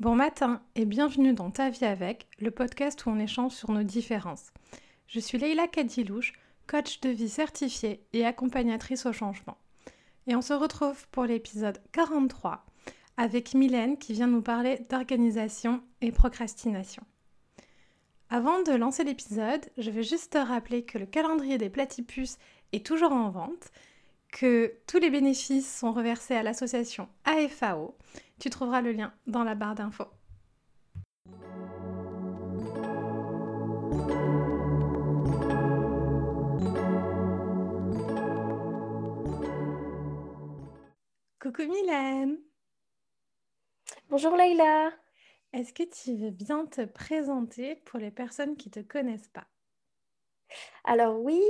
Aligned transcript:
Bon 0.00 0.14
matin 0.14 0.62
et 0.76 0.84
bienvenue 0.84 1.32
dans 1.32 1.50
Ta 1.50 1.70
vie 1.70 1.84
avec, 1.84 2.28
le 2.38 2.52
podcast 2.52 3.04
où 3.04 3.10
on 3.10 3.18
échange 3.18 3.50
sur 3.50 3.72
nos 3.72 3.82
différences. 3.82 4.52
Je 5.08 5.18
suis 5.18 5.38
Leila 5.38 5.66
Kadilouche, 5.66 6.34
coach 6.68 7.00
de 7.00 7.08
vie 7.08 7.28
certifiée 7.28 8.06
et 8.12 8.24
accompagnatrice 8.24 9.06
au 9.06 9.12
changement. 9.12 9.58
Et 10.28 10.36
on 10.36 10.40
se 10.40 10.52
retrouve 10.52 11.08
pour 11.08 11.24
l'épisode 11.24 11.80
43 11.90 12.64
avec 13.16 13.54
Mylène 13.54 13.98
qui 13.98 14.12
vient 14.12 14.28
nous 14.28 14.40
parler 14.40 14.86
d'organisation 14.88 15.82
et 16.00 16.12
procrastination. 16.12 17.02
Avant 18.30 18.62
de 18.62 18.76
lancer 18.76 19.02
l'épisode, 19.02 19.66
je 19.78 19.90
vais 19.90 20.04
juste 20.04 20.34
te 20.34 20.38
rappeler 20.38 20.84
que 20.84 20.98
le 20.98 21.06
calendrier 21.06 21.58
des 21.58 21.70
platypus 21.70 22.38
est 22.70 22.86
toujours 22.86 23.10
en 23.10 23.30
vente, 23.30 23.72
que 24.32 24.74
tous 24.86 24.98
les 24.98 25.10
bénéfices 25.10 25.78
sont 25.78 25.92
reversés 25.92 26.34
à 26.34 26.42
l'association 26.42 27.08
AFAO 27.24 27.96
tu 28.38 28.50
trouveras 28.50 28.82
le 28.82 28.92
lien 28.92 29.12
dans 29.26 29.42
la 29.42 29.54
barre 29.54 29.74
d'infos. 29.74 30.06
Coucou 41.40 41.62
Mylène. 41.62 42.38
Bonjour 44.08 44.36
Leïla. 44.36 44.92
Est-ce 45.52 45.72
que 45.72 45.82
tu 45.82 46.16
veux 46.16 46.30
bien 46.30 46.66
te 46.66 46.84
présenter 46.84 47.76
pour 47.86 47.98
les 47.98 48.10
personnes 48.10 48.56
qui 48.56 48.68
ne 48.68 48.82
te 48.82 48.86
connaissent 48.86 49.28
pas? 49.28 49.46
Alors 50.84 51.20
oui, 51.20 51.42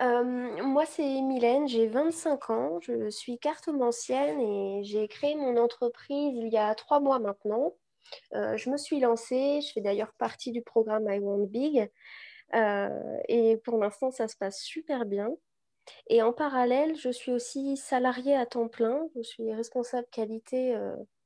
euh, 0.00 0.24
moi 0.62 0.86
c'est 0.86 1.20
Mylène, 1.20 1.68
j'ai 1.68 1.86
25 1.86 2.50
ans, 2.50 2.80
je 2.80 3.10
suis 3.10 3.38
cartomancienne 3.38 4.40
et 4.40 4.84
j'ai 4.84 5.06
créé 5.08 5.34
mon 5.34 5.56
entreprise 5.58 6.34
il 6.34 6.48
y 6.48 6.56
a 6.56 6.74
trois 6.74 7.00
mois 7.00 7.18
maintenant. 7.18 7.74
Euh, 8.34 8.56
je 8.56 8.70
me 8.70 8.76
suis 8.76 9.00
lancée, 9.00 9.60
je 9.60 9.72
fais 9.72 9.80
d'ailleurs 9.80 10.12
partie 10.14 10.52
du 10.52 10.62
programme 10.62 11.08
I 11.10 11.18
Want 11.18 11.46
Big 11.46 11.90
euh, 12.54 13.18
et 13.28 13.58
pour 13.58 13.78
l'instant 13.78 14.10
ça 14.10 14.28
se 14.28 14.36
passe 14.36 14.62
super 14.62 15.04
bien. 15.04 15.30
Et 16.08 16.22
en 16.22 16.32
parallèle, 16.32 16.96
je 16.96 17.10
suis 17.10 17.32
aussi 17.32 17.76
salariée 17.76 18.34
à 18.34 18.46
temps 18.46 18.68
plein, 18.68 19.02
je 19.14 19.22
suis 19.22 19.52
responsable 19.52 20.08
qualité 20.10 20.76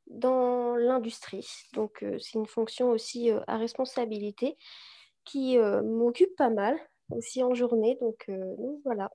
dans 0.09 0.75
l'industrie. 0.77 1.49
Donc 1.73 2.05
c'est 2.19 2.35
une 2.35 2.47
fonction 2.47 2.91
aussi 2.91 3.31
à 3.47 3.57
responsabilité 3.57 4.59
qui 5.25 5.57
m'occupe 5.57 6.37
pas 6.37 6.51
mal 6.51 6.79
aussi 7.11 7.43
en 7.43 7.55
journée. 7.55 7.99
Euh, 8.03 8.57
donc, 8.57 8.81
voilà. 8.85 9.11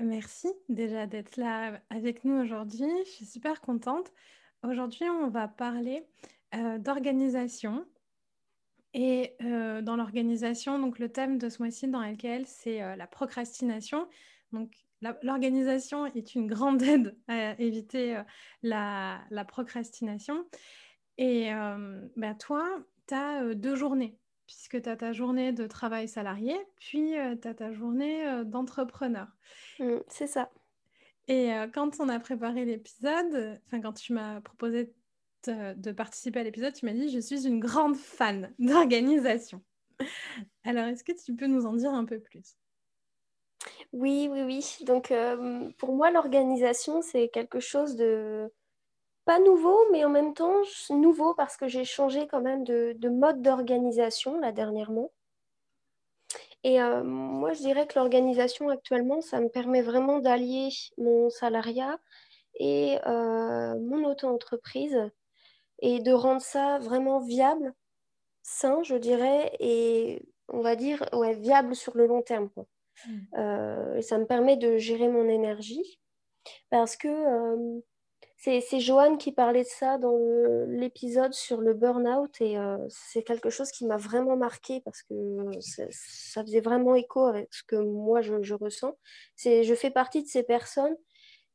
Merci 0.00 0.48
déjà 0.68 1.06
d'être 1.06 1.36
là 1.36 1.80
avec 1.90 2.24
nous 2.24 2.40
aujourd'hui. 2.40 2.88
Je 3.04 3.10
suis 3.10 3.26
super 3.26 3.60
contente. 3.60 4.12
Aujourd'hui, 4.62 5.04
on 5.08 5.28
va 5.28 5.48
parler 5.48 6.06
euh, 6.54 6.78
d'organisation. 6.78 7.86
Et 8.92 9.36
euh, 9.42 9.82
dans 9.82 9.94
l'organisation, 9.94 10.78
donc 10.78 10.98
le 10.98 11.10
thème 11.10 11.38
de 11.38 11.48
ce 11.48 11.62
mois-ci 11.62 11.86
dans 11.86 12.00
lequel 12.00 12.46
c'est 12.46 12.96
la 12.96 13.06
procrastination. 13.06 14.08
Donc 14.52 14.72
l'organisation 15.22 16.06
est 16.06 16.34
une 16.34 16.48
grande 16.48 16.82
aide 16.82 17.16
à 17.28 17.52
éviter 17.60 18.20
la, 18.62 19.20
procrastination. 19.46 20.44
Et 21.18 21.50
bah, 22.16 22.34
toi, 22.34 22.66
tu 23.06 23.14
as 23.14 23.54
deux 23.54 23.76
journées 23.76 24.18
puisque 24.50 24.82
tu 24.82 24.88
as 24.88 24.96
ta 24.96 25.12
journée 25.12 25.52
de 25.52 25.68
travail 25.68 26.08
salarié, 26.08 26.56
puis 26.76 27.16
euh, 27.16 27.36
tu 27.40 27.46
as 27.46 27.54
ta 27.54 27.72
journée 27.72 28.26
euh, 28.26 28.42
d'entrepreneur. 28.42 29.28
Mmh, 29.78 29.98
c'est 30.08 30.26
ça. 30.26 30.50
Et 31.28 31.52
euh, 31.54 31.68
quand 31.72 32.00
on 32.00 32.08
a 32.08 32.18
préparé 32.18 32.64
l'épisode, 32.64 33.60
enfin 33.66 33.80
quand 33.80 33.92
tu 33.92 34.12
m'as 34.12 34.40
proposé 34.40 34.92
de 35.46 35.92
participer 35.92 36.40
à 36.40 36.42
l'épisode, 36.42 36.74
tu 36.74 36.84
m'as 36.84 36.92
dit 36.92 37.08
je 37.08 37.20
suis 37.20 37.46
une 37.46 37.60
grande 37.60 37.96
fan 37.96 38.52
d'organisation. 38.58 39.62
Alors 40.64 40.86
est-ce 40.86 41.04
que 41.04 41.12
tu 41.12 41.36
peux 41.36 41.46
nous 41.46 41.64
en 41.64 41.74
dire 41.74 41.92
un 41.92 42.04
peu 42.04 42.18
plus? 42.18 42.56
Oui, 43.92 44.28
oui, 44.32 44.42
oui. 44.42 44.84
Donc 44.84 45.12
pour 45.78 45.94
moi, 45.94 46.10
l'organisation, 46.10 47.02
c'est 47.02 47.28
quelque 47.28 47.60
chose 47.60 47.94
de 47.94 48.52
pas 49.30 49.38
nouveau, 49.38 49.78
mais 49.92 50.04
en 50.04 50.08
même 50.08 50.34
temps 50.34 50.62
nouveau 50.90 51.34
parce 51.34 51.56
que 51.56 51.68
j'ai 51.68 51.84
changé 51.84 52.26
quand 52.26 52.40
même 52.40 52.64
de, 52.64 53.08
mode 53.08 53.42
d'organisation 53.42 54.40
là 54.40 54.50
dernièrement. 54.50 55.12
Et 56.64 56.82
euh, 56.82 57.04
moi, 57.04 57.52
je 57.52 57.60
dirais 57.60 57.86
que 57.86 57.96
l'organisation 57.96 58.70
actuellement, 58.70 59.20
ça 59.20 59.38
me 59.40 59.48
permet 59.48 59.82
vraiment 59.82 60.18
d'allier 60.18 60.70
mon 60.98 61.30
salariat 61.30 62.00
et 62.58 62.98
euh, 63.06 63.78
mon 63.78 64.02
auto-entreprise 64.04 64.98
et 65.78 66.00
de 66.00 66.12
rendre 66.12 66.42
ça 66.42 66.80
vraiment 66.80 67.20
viable, 67.20 67.72
sain, 68.42 68.82
je 68.82 68.96
dirais, 68.96 69.52
et 69.60 70.24
on 70.48 70.60
va 70.60 70.74
dire 70.74 71.08
ouais, 71.12 71.34
viable 71.34 71.76
sur 71.76 71.96
le 71.96 72.08
long 72.08 72.22
terme. 72.22 72.50
Mmh. 73.06 73.18
Euh, 73.38 73.94
et 73.94 74.02
ça 74.02 74.18
me 74.18 74.26
permet 74.26 74.56
de 74.56 74.76
gérer 74.76 75.06
mon 75.06 75.28
énergie 75.28 76.00
parce 76.68 76.96
que 76.96 77.80
c'est 78.42 78.80
Joanne 78.80 79.18
qui 79.18 79.32
parlait 79.32 79.64
de 79.64 79.68
ça 79.68 79.98
dans 79.98 80.16
l'épisode 80.66 81.34
sur 81.34 81.60
le 81.60 81.74
burn-out 81.74 82.40
et 82.40 82.56
euh, 82.58 82.78
c'est 82.88 83.22
quelque 83.22 83.50
chose 83.50 83.70
qui 83.70 83.84
m'a 83.84 83.98
vraiment 83.98 84.34
marqué 84.34 84.80
parce 84.80 85.02
que 85.02 85.14
ça 85.60 86.42
faisait 86.42 86.62
vraiment 86.62 86.94
écho 86.94 87.26
avec 87.26 87.52
ce 87.52 87.62
que 87.62 87.76
moi 87.76 88.22
je, 88.22 88.54
ressens. 88.54 88.96
Je 89.36 89.74
fais 89.74 89.90
partie 89.90 90.22
de 90.22 90.28
ces 90.28 90.42
personnes 90.42 90.96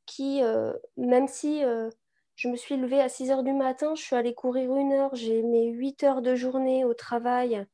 qui, 0.06 0.44
euh, 0.44 0.74
même 0.96 1.28
si 1.28 1.64
euh, 1.64 1.90
je 2.36 2.50
me 2.50 2.56
suis 2.56 2.78
levée 2.78 3.02
à 3.02 3.10
6 3.10 3.32
heures 3.32 3.44
du 3.44 3.54
matin, 3.54 3.96
je 3.96 4.04
suis 4.04 4.16
allée 4.16 4.36
courir 4.36 4.76
une 4.76 4.94
heure, 4.94 5.16
j'ai 5.16 5.42
mes 5.42 5.72
8 5.72 6.04
heures 6.04 6.22
de 6.22 6.36
journée 6.36 6.86
au 6.86 6.94
travail, 6.94 7.66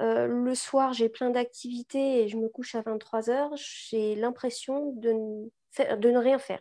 le 0.00 0.54
soir 0.54 0.92
j'ai 0.92 1.08
plein 1.08 1.30
d'activités 1.30 2.22
et 2.22 2.28
je 2.28 2.36
me 2.36 2.48
couche 2.48 2.74
à 2.74 2.82
23 2.82 3.30
heures, 3.30 3.52
j'ai 3.56 4.14
l'impression 4.14 4.92
de 4.92 5.12
ne 5.80 6.18
rien 6.18 6.38
faire 6.38 6.60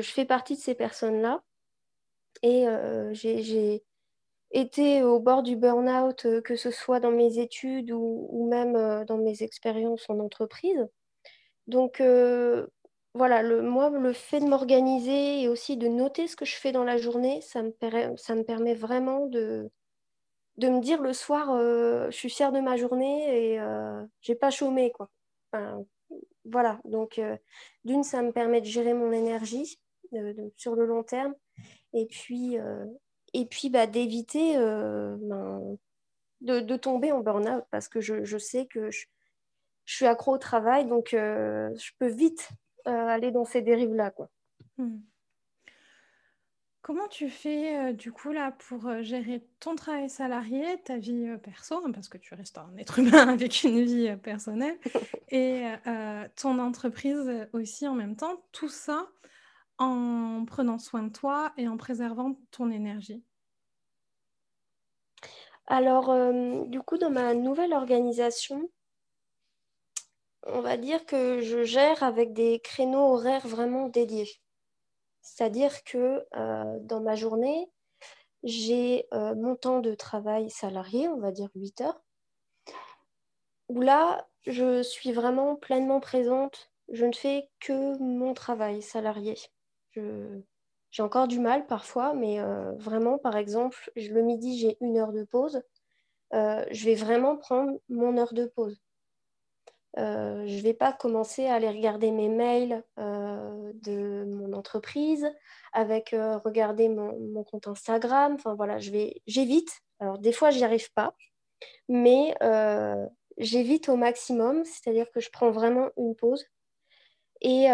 je, 0.00 0.10
fais 0.10 0.24
partie 0.24 0.54
de 0.54 0.60
ces 0.60 0.74
personnes-là. 0.74 1.42
Et 2.42 2.68
euh, 2.68 3.12
j'ai 3.14 3.84
été 4.50 5.02
au 5.02 5.20
bord 5.20 5.42
du 5.42 5.56
burn-out, 5.56 6.26
euh, 6.26 6.40
que 6.40 6.56
ce 6.56 6.70
soit 6.70 7.00
dans 7.00 7.10
mes 7.10 7.38
études 7.38 7.90
ou, 7.92 8.48
même 8.50 8.76
euh, 8.76 9.04
dans 9.04 9.18
mes 9.18 9.42
expériences 9.42 10.08
en 10.08 10.18
entreprise. 10.20 10.86
Donc, 11.66 12.02
voilà, 13.14 13.42
le, 13.42 13.62
moi, 13.62 13.90
le 13.90 14.12
fait 14.12 14.40
de 14.40 14.46
m'organiser 14.46 15.42
et 15.42 15.48
aussi 15.48 15.76
de 15.76 15.88
noter 15.88 16.26
ce 16.26 16.36
que 16.36 16.44
je 16.44 16.56
fais 16.56 16.72
dans 16.72 16.84
la 16.84 16.98
journée, 16.98 17.40
ça 17.40 17.62
me, 17.62 17.72
ça 18.16 18.34
me 18.34 18.42
permet 18.42 18.74
vraiment 18.74 19.26
de, 19.26 19.70
de 20.58 20.68
me 20.68 20.80
dire 20.80 21.00
le 21.00 21.12
soir, 21.12 21.56
je 21.56 22.16
suis 22.16 22.28
fière 22.28 22.52
de 22.52 22.60
ma 22.60 22.76
journée 22.76 23.52
et 23.52 23.60
euh, 23.60 24.04
j'ai 24.20 24.34
pas 24.34 24.50
chômé, 24.50 24.92
quoi. 24.92 25.08
Voilà, 26.44 26.80
donc 26.84 27.20
d'une, 27.84 28.02
ça 28.02 28.20
me 28.22 28.32
permet 28.32 28.60
de 28.60 28.66
gérer 28.66 28.92
mon 28.92 29.12
énergie 29.12 29.78
sur 30.56 30.74
le 30.74 30.86
long 30.86 31.02
terme 31.02 31.34
et 31.92 32.06
puis, 32.06 32.56
et 33.32 33.46
puis 33.46 33.70
bah, 33.70 33.86
d'éviter 33.86 34.56
ben, 34.56 35.76
de, 36.40 36.76
tomber 36.76 37.12
en 37.12 37.20
burn-out 37.20 37.64
parce 37.70 37.88
que 37.88 38.00
je, 38.00 38.38
sais 38.38 38.66
que 38.66 38.90
je, 38.90 39.06
suis 39.86 40.06
accro 40.06 40.34
au 40.34 40.38
travail, 40.38 40.86
donc 40.86 41.08
je 41.10 41.90
peux 41.98 42.08
vite 42.08 42.48
aller 42.84 43.30
dans 43.30 43.44
ces 43.44 43.62
dérives-là. 43.62 44.10
Quoi. 44.10 44.28
Mmh. 44.78 44.98
Comment 46.84 47.08
tu 47.08 47.30
fais 47.30 47.78
euh, 47.78 47.92
du 47.94 48.12
coup 48.12 48.30
là 48.30 48.52
pour 48.68 48.86
euh, 48.88 49.00
gérer 49.00 49.42
ton 49.58 49.74
travail 49.74 50.10
salarié, 50.10 50.66
ta 50.84 50.98
vie 50.98 51.28
euh, 51.28 51.38
perso, 51.38 51.80
parce 51.94 52.10
que 52.10 52.18
tu 52.18 52.34
restes 52.34 52.58
un 52.58 52.76
être 52.76 52.98
humain 52.98 53.26
avec 53.28 53.64
une 53.64 53.82
vie 53.82 54.14
personnelle, 54.22 54.78
et 55.30 55.64
ton 56.36 56.58
entreprise 56.58 57.48
aussi 57.54 57.88
en 57.88 57.94
même 57.94 58.16
temps, 58.16 58.38
tout 58.52 58.68
ça 58.68 59.08
en 59.78 60.44
prenant 60.46 60.78
soin 60.78 61.02
de 61.02 61.12
toi 61.12 61.52
et 61.56 61.68
en 61.68 61.76
préservant 61.76 62.36
ton 62.50 62.70
énergie 62.70 63.24
Alors, 65.66 66.14
du 66.66 66.80
coup, 66.80 66.98
dans 66.98 67.10
ma 67.10 67.34
nouvelle 67.34 67.72
organisation, 67.72 68.70
on 70.46 70.60
va 70.60 70.76
dire 70.76 71.06
que 71.06 71.40
je 71.40 71.64
gère 71.64 72.02
avec 72.02 72.32
des 72.32 72.60
créneaux 72.60 73.14
horaires 73.14 73.46
vraiment 73.46 73.88
dédiés. 73.88 74.30
C'est-à-dire 75.22 75.84
que 75.84 76.24
euh, 76.36 76.78
dans 76.80 77.00
ma 77.00 77.16
journée, 77.16 77.70
j'ai 78.42 79.06
euh, 79.14 79.34
mon 79.34 79.56
temps 79.56 79.80
de 79.80 79.94
travail 79.94 80.50
salarié, 80.50 81.08
on 81.08 81.18
va 81.18 81.32
dire 81.32 81.48
8 81.54 81.80
heures, 81.80 82.00
où 83.68 83.80
là, 83.80 84.28
je 84.42 84.82
suis 84.82 85.12
vraiment 85.12 85.56
pleinement 85.56 86.00
présente. 86.00 86.70
Je 86.92 87.06
ne 87.06 87.14
fais 87.14 87.48
que 87.60 87.96
mon 87.98 88.34
travail 88.34 88.82
salarié. 88.82 89.36
J'ai 90.90 91.02
encore 91.02 91.28
du 91.28 91.40
mal 91.40 91.66
parfois, 91.66 92.14
mais 92.14 92.40
euh, 92.40 92.72
vraiment, 92.76 93.18
par 93.18 93.36
exemple, 93.36 93.90
le 93.96 94.22
midi, 94.22 94.58
j'ai 94.58 94.76
une 94.80 94.98
heure 94.98 95.12
de 95.12 95.24
pause. 95.24 95.62
je 96.32 96.84
vais 96.84 96.94
vraiment 96.94 97.36
prendre 97.36 97.78
mon 97.88 98.16
heure 98.18 98.34
de 98.34 98.46
pause. 98.46 98.80
je 99.96 100.56
ne 100.56 100.62
vais 100.62 100.74
pas 100.74 100.92
commencer 100.92 101.46
à 101.46 101.54
aller 101.54 101.68
regarder 101.68 102.10
mes 102.10 102.28
mails 102.28 102.84
de 102.96 104.24
mon 104.24 104.52
entreprise, 104.52 105.28
avec 105.72 106.14
regarder 106.44 106.88
mon, 106.88 107.18
mon, 107.18 107.44
compte 107.44 107.68
Instagram. 107.68 108.34
Enfin 108.34 108.54
voilà, 108.54 108.78
je 108.78 108.90
vais, 108.90 109.22
j'évite. 109.26 109.80
Alors 110.00 110.18
des 110.18 110.32
fois, 110.32 110.50
j'y 110.50 110.64
arrive 110.64 110.92
pas, 110.92 111.14
mais 111.88 112.34
j'évite 113.38 113.88
au 113.88 113.96
maximum, 113.96 114.64
c'est-à-dire 114.64 115.10
que 115.10 115.20
je 115.20 115.30
prends 115.30 115.50
vraiment 115.50 115.90
une 115.96 116.14
pause 116.14 116.46
et 117.40 117.66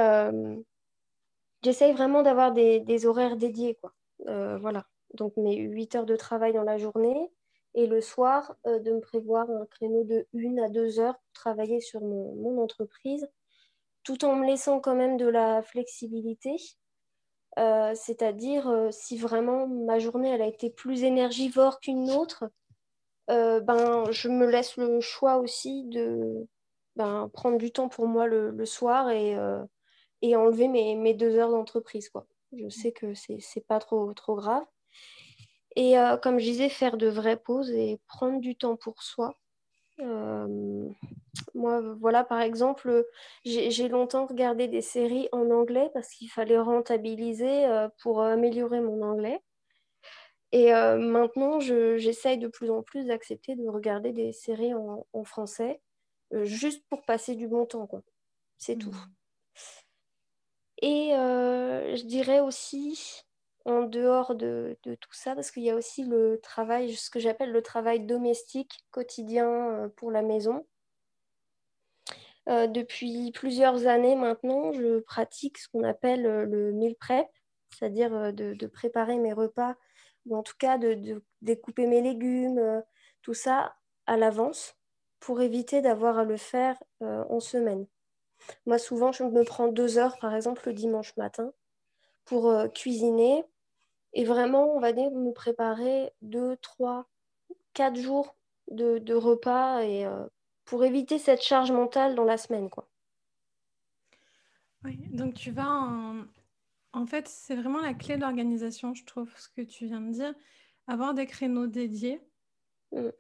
j'essaye 1.63 1.93
vraiment 1.93 2.23
d'avoir 2.23 2.53
des, 2.53 3.07
horaires 3.07 3.37
dédiés, 3.37 3.77
quoi. 3.81 3.93
voilà, 4.59 4.87
donc 5.15 5.37
mes 5.37 5.57
8 5.57 5.97
heures 5.97 6.07
de 6.07 6.17
travail 6.17 6.53
dans 6.53 6.63
la 6.63 6.79
journée 6.79 7.31
et 7.75 7.87
le 7.87 8.01
soir, 8.01 8.57
de 8.65 8.93
me 8.93 9.01
prévoir 9.01 9.49
un 9.51 9.67
créneau 9.67 10.05
de 10.05 10.27
1 10.35 10.59
à 10.59 10.69
2 10.69 10.99
heures 10.99 11.15
pour 11.19 11.33
travailler 11.33 11.81
sur 11.81 12.01
mon, 12.01 12.61
entreprise, 12.61 13.29
tout 14.03 14.25
en 14.25 14.35
me 14.35 14.47
laissant 14.47 14.81
quand 14.81 14.97
même 14.97 15.17
de 15.17 15.27
la 15.27 15.63
flexibilité. 15.63 16.57
C'est-à-dire, 17.57 18.89
si 18.91 19.17
vraiment 19.17 19.67
ma 19.69 19.99
journée 19.99 20.31
elle 20.31 20.43
a 20.43 20.47
été 20.47 20.71
plus 20.71 21.05
énergivore 21.05 21.79
qu'une 21.81 22.11
autre, 22.11 22.51
ben, 23.29 24.05
je 24.11 24.29
me 24.29 24.47
laisse 24.51 24.77
le 24.77 25.01
choix 25.01 25.39
aussi 25.39 25.85
de 25.85 26.47
ben, 26.97 27.31
prendre 27.33 27.59
du 27.59 27.71
temps 27.71 27.89
pour 27.89 28.09
moi 28.09 28.27
le, 28.27 28.51
le 28.51 28.67
soir 28.67 29.11
et, 29.11 29.37
et 30.23 30.37
enlever 30.37 30.69
mes, 30.69 30.97
mes, 30.97 31.15
deux 31.15 31.37
heures 31.37 31.51
d'entreprise. 31.51 32.09
Quoi. 32.09 32.27
Je 32.53 32.69
sais 32.69 32.93
que 32.93 33.15
c'est 33.15 33.39
n'est 33.57 33.63
pas 33.63 33.79
trop, 33.79 34.13
trop 34.15 34.37
grave. 34.37 34.65
Et 35.77 35.99
euh, 35.99 36.17
comme 36.17 36.39
je 36.39 36.45
disais, 36.45 36.69
faire 36.69 36.97
de 36.97 37.09
vraies 37.09 37.37
pauses 37.37 37.71
et 37.71 38.01
prendre 38.09 38.41
du 38.41 38.57
temps 38.57 38.77
pour 38.77 39.03
soi. 39.03 39.37
Euh, 40.01 40.89
moi, 41.55 41.81
voilà, 42.01 42.25
par 42.25 42.41
exemple, 42.41 43.07
j'ai 43.45 43.89
longtemps 43.89 44.27
regardé 44.27 44.67
des 44.67 44.81
séries 44.81 45.29
en 45.33 45.51
anglais 45.51 45.91
parce 45.95 46.09
qu'il 46.09 46.31
fallait 46.31 46.59
rentabiliser 46.59 47.67
euh, 47.67 47.89
pour 48.03 48.23
améliorer 48.23 48.81
mon 48.81 49.03
anglais. 49.03 49.41
Et 50.53 50.73
maintenant, 50.73 51.61
j'essaye 51.61 52.37
de 52.37 52.49
plus 52.49 52.71
en 52.71 52.83
plus 52.83 53.07
d'accepter 53.07 53.55
de 53.55 53.69
regarder 53.69 54.11
des 54.11 54.33
séries 54.33 54.75
en, 54.75 55.07
en 55.13 55.23
français, 55.23 55.81
juste 56.43 56.85
pour 56.89 57.05
passer 57.05 57.37
du 57.37 57.47
bon 57.47 57.67
temps, 57.67 57.87
quoi. 57.87 58.03
C'est 58.59 58.75
tout. 58.75 58.93
Et 60.83 61.11
je 61.13 62.05
dirais 62.05 62.41
aussi, 62.41 63.25
en 63.65 63.83
dehors 63.83 64.35
de, 64.35 64.77
tout 64.83 65.13
ça, 65.13 65.35
parce 65.35 65.51
qu'il 65.51 65.63
y 65.63 65.71
a 65.71 65.75
aussi 65.75 66.05
le 66.05 66.41
travail, 66.43 66.95
ce 66.95 67.11
que 67.11 67.21
j'appelle 67.21 67.53
le 67.53 67.63
travail 67.63 68.01
domestique 68.01 68.85
quotidien 68.91 69.49
euh, 69.49 69.89
pour 69.89 70.11
la 70.11 70.23
maison. 70.23 70.67
Euh, 72.49 72.67
depuis 72.67 73.33
plusieurs 73.33 73.87
années 73.87 74.17
maintenant, 74.17 74.73
je 74.73 75.01
pratique 75.01 75.59
ce 75.59 75.69
qu'on 75.69 75.85
appelle 75.85 76.27
euh, 76.27 76.47
le 76.47 76.73
meal 76.73 76.97
prep, 76.97 77.29
c'est-à-dire 77.71 78.33
de, 78.33 78.67
préparer 78.67 79.19
mes 79.19 79.33
repas, 79.33 79.77
ou 80.27 80.37
en 80.37 80.43
tout 80.43 80.57
cas 80.59 80.79
de, 80.79 81.23
découper 81.43 81.87
mes 81.87 82.01
légumes, 82.01 82.83
tout 83.23 83.35
ça 83.35 83.77
à 84.07 84.17
l'avance, 84.17 84.75
pour 85.21 85.41
éviter 85.41 85.81
d'avoir 85.83 86.19
à 86.19 86.25
le 86.25 86.37
faire 86.37 86.77
en 87.01 87.39
semaine. 87.39 87.87
Moi, 88.67 88.79
souvent, 88.79 89.13
je 89.13 89.25
me 89.25 89.45
prends 89.45 89.69
deux 89.69 89.99
heures, 89.99 90.19
par 90.19 90.35
exemple, 90.35 90.63
le 90.67 90.75
dimanche 90.75 91.17
matin, 91.17 91.53
pour 92.25 92.53
cuisiner 92.75 93.45
et 94.13 94.25
vraiment, 94.25 94.75
on 94.75 94.81
va 94.81 94.93
dire, 94.93 95.11
me 95.11 95.33
préparer 95.33 96.13
deux, 96.23 96.57
trois, 96.57 97.09
quatre 97.75 98.01
jours 98.01 98.37
de, 98.71 99.15
repas 99.15 99.83
et 99.83 100.05
euh, 100.05 100.27
pour 100.65 100.85
éviter 100.85 101.19
cette 101.19 101.43
charge 101.43 101.73
mentale 101.73 102.15
dans 102.15 102.25
la 102.25 102.37
semaine. 102.37 102.71
Quoi. 102.71 102.89
Oui, 104.85 104.99
donc 105.11 105.35
tu 105.35 105.51
vas 105.51 105.69
en... 105.69 106.25
En 106.93 107.07
fait, 107.07 107.29
c'est 107.29 107.55
vraiment 107.55 107.81
la 107.81 107.95
clé 107.95 108.17
de 108.17 108.23
l'organisation, 108.23 108.95
je 108.95 109.05
trouve, 109.05 109.33
ce 109.37 109.49
que 109.49 109.63
tu 109.63 109.87
viens 109.87 110.01
de 110.01 110.11
dire. 110.11 110.35
Avoir 110.89 111.15
des 111.15 111.27
créneaux 111.27 111.69
dédiés, 111.69 112.21
mm. 112.91 113.11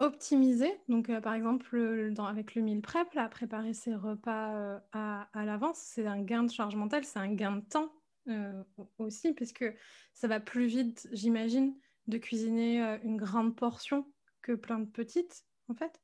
Optimiser. 0.00 0.80
Donc, 0.88 1.08
euh, 1.10 1.20
par 1.20 1.34
exemple, 1.34 2.10
dans, 2.12 2.26
avec 2.26 2.54
le 2.54 2.62
meal 2.62 2.80
prep, 2.80 3.12
là, 3.14 3.28
préparer 3.28 3.74
ses 3.74 3.94
repas 3.94 4.54
euh, 4.54 4.78
à, 4.92 5.28
l'avance, 5.34 5.78
c'est 5.78 6.06
un 6.06 6.20
gain 6.20 6.42
de 6.42 6.50
charge 6.50 6.74
mentale, 6.74 7.04
c'est 7.04 7.18
un 7.18 7.32
gain 7.32 7.56
de 7.56 7.60
temps 7.60 7.92
euh, 8.28 8.62
aussi, 8.98 9.32
parce 9.34 9.52
que 9.52 9.74
ça 10.14 10.28
va 10.28 10.40
plus 10.40 10.66
vite, 10.66 11.08
j'imagine, 11.12 11.74
de 12.06 12.18
cuisiner 12.18 12.82
euh, 12.82 12.98
une 13.02 13.16
grande 13.16 13.56
portion 13.56 14.06
que 14.42 14.52
plein 14.52 14.78
de 14.78 14.86
petites, 14.86 15.44
en 15.68 15.74
fait. 15.74 16.00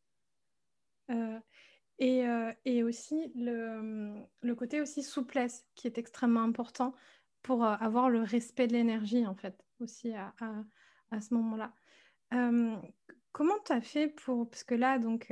Euh, 1.10 1.38
et, 1.99 2.82
aussi 2.82 3.32
le, 3.34 4.54
côté 4.54 4.81
aussi 4.81 5.02
souplesse 5.02 5.64
qui 5.75 5.87
est 5.87 5.99
extrêmement 5.99 6.42
important 6.42 6.94
pour 7.42 7.64
avoir 7.64 8.10
le 8.10 8.22
respect 8.22 8.66
de 8.66 8.72
l'énergie, 8.72 9.26
en 9.26 9.34
fait, 9.34 9.64
aussi 9.81 10.12
à 10.12 11.20
ce 11.20 11.32
moment-là. 11.34 11.72
Comment 13.36 13.58
tu 13.66 13.72
as 13.72 13.82
fait 13.82 14.08
pour... 14.08 14.48
Parce 14.48 14.64
que 14.64 14.74
là, 14.74 14.98
donc, 14.98 15.30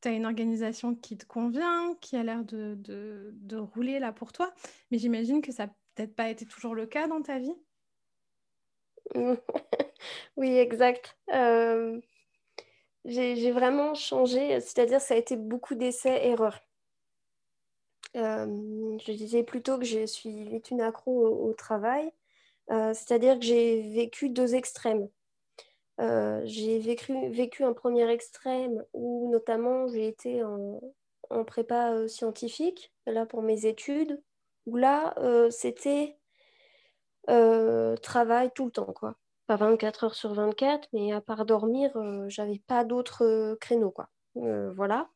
tu 0.00 0.08
as 0.08 0.12
une 0.12 0.26
organisation 0.26 0.94
qui 0.94 1.18
te 1.18 1.26
convient, 1.26 1.96
qui 2.00 2.16
a 2.16 2.22
l'air 2.22 2.44
de, 2.44 2.76
de, 2.78 3.56
rouler 3.56 3.98
là 3.98 4.12
pour 4.12 4.30
toi, 4.30 4.54
mais 4.92 4.98
j'imagine 4.98 5.42
que 5.42 5.50
ça 5.50 5.66
n'a 5.66 5.72
peut-être 5.96 6.14
pas 6.14 6.28
été 6.28 6.46
toujours 6.46 6.76
le 6.76 6.86
cas 6.86 7.08
dans 7.08 7.20
ta 7.20 7.40
vie. 7.40 7.56
oui, 10.36 10.56
exact. 10.56 11.18
Euh, 11.32 12.00
j'ai 13.04 13.50
vraiment 13.50 13.94
changé, 13.94 14.60
c'est-à-dire 14.60 15.00
ça 15.00 15.14
a 15.14 15.16
été 15.16 15.36
beaucoup 15.36 15.74
d'essais-erreurs. 15.74 16.60
Euh, 18.14 18.96
je 19.04 19.12
disais 19.12 19.42
plutôt 19.42 19.78
que 19.78 19.84
je 19.84 20.06
suis 20.06 20.62
une 20.70 20.80
accro 20.80 21.26
au, 21.26 21.52
travail, 21.54 22.12
euh, 22.70 22.94
c'est-à-dire 22.94 23.40
que 23.40 23.44
j'ai 23.44 23.82
vécu 23.82 24.28
deux 24.28 24.54
extrêmes. 24.54 25.08
Euh, 26.00 26.42
j'ai 26.44 26.78
vécu, 26.80 27.28
vécu, 27.30 27.62
un 27.62 27.72
premier 27.72 28.08
extrême 28.10 28.84
où 28.92 29.30
notamment 29.30 29.86
j'ai 29.86 30.08
été 30.08 30.42
en, 30.42 30.80
prépa 31.46 31.92
euh, 31.92 32.08
scientifique, 32.08 32.92
là 33.06 33.26
pour 33.26 33.42
mes 33.42 33.66
études, 33.66 34.20
où 34.66 34.76
là 34.76 35.14
euh, 35.18 35.50
c'était 35.50 36.18
travail 38.02 38.50
tout 38.54 38.66
le 38.66 38.70
temps, 38.70 38.92
quoi. 38.92 39.16
Pas 39.46 39.56
24 39.56 40.04
heures 40.04 40.14
sur 40.14 40.34
24, 40.34 40.88
mais 40.92 41.12
à 41.12 41.20
part 41.20 41.44
dormir, 41.46 41.90
j'avais 42.28 42.60
pas 42.66 42.84
d'autres 42.84 43.56
créneaux, 43.60 43.90
quoi. 43.90 44.08
voilà. 44.34 45.08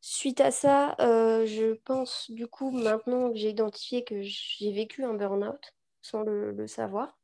Suite 0.00 0.40
à 0.40 0.50
ça, 0.50 0.94
je 0.98 1.74
pense 1.84 2.30
du 2.30 2.46
coup 2.46 2.70
maintenant 2.70 3.30
que 3.30 3.38
j'ai 3.38 3.50
identifié 3.50 4.04
que 4.04 4.20
j'ai 4.22 4.72
vécu 4.72 5.04
un 5.04 5.14
burn-out 5.14 5.74
sans 6.02 6.22
le, 6.22 6.52
le 6.52 6.66
savoir, 6.66 7.18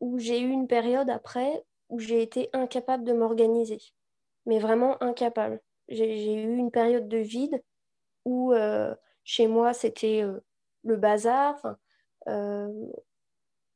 où 0.00 0.18
j'ai 0.18 0.40
eu 0.40 0.48
une 0.48 0.68
période 0.68 1.10
après 1.10 1.64
où 1.88 1.98
j'ai 1.98 2.22
été 2.22 2.50
incapable 2.52 3.04
de 3.04 3.12
m'organiser, 3.12 3.80
mais 4.46 4.58
vraiment 4.58 5.02
incapable. 5.02 5.60
J'ai 5.88 6.34
eu 6.34 6.56
une 6.56 6.70
période 6.70 7.08
de 7.08 7.18
vide 7.18 7.62
où 8.24 8.52
euh, 8.52 8.94
chez 9.24 9.46
moi 9.46 9.72
c'était 9.72 10.22
euh, 10.22 10.40
le 10.84 10.96
bazar, 10.96 11.76
euh, 12.28 12.86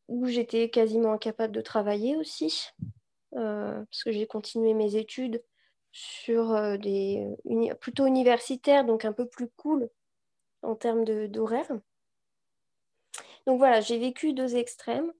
où 0.09 0.27
j'étais 0.27 0.69
quasiment 0.69 1.13
incapable 1.13 1.55
de 1.55 1.63
travailler 1.63 2.17
aussi, 2.17 2.69
parce 3.31 4.05
que 4.05 4.13
j'ai 4.13 4.27
continué 4.27 4.75
mes 4.75 4.97
études 4.97 5.43
sur 5.93 6.79
des 6.79 7.27
plutôt 7.81 8.07
universitaires, 8.07 8.85
donc 8.85 9.05
un 9.07 9.13
peu 9.13 9.27
plus 9.27 9.49
cool 9.57 9.89
en 10.63 10.75
termes 10.75 11.05
d'horaire. 11.29 11.71
Donc 13.47 13.59
voilà, 13.59 13.81
j'ai 13.81 13.99
vécu 13.99 14.33
deux 14.35 14.57
extrêmes. 14.57 15.13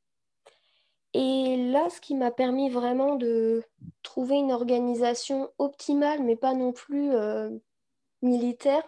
Et 1.15 1.57
là, 1.57 1.91
ce 1.91 2.01
qui 2.01 2.15
m'a 2.15 2.31
permis 2.31 2.71
vraiment 2.71 3.17
de 3.17 3.63
trouver 4.03 4.37
une 4.37 4.53
organisation 4.53 5.51
optimale, 5.59 6.23
mais 6.23 6.37
pas 6.37 6.55
non 6.55 6.73
plus 6.73 7.13
euh, 7.13 7.51
militaire, 8.23 8.85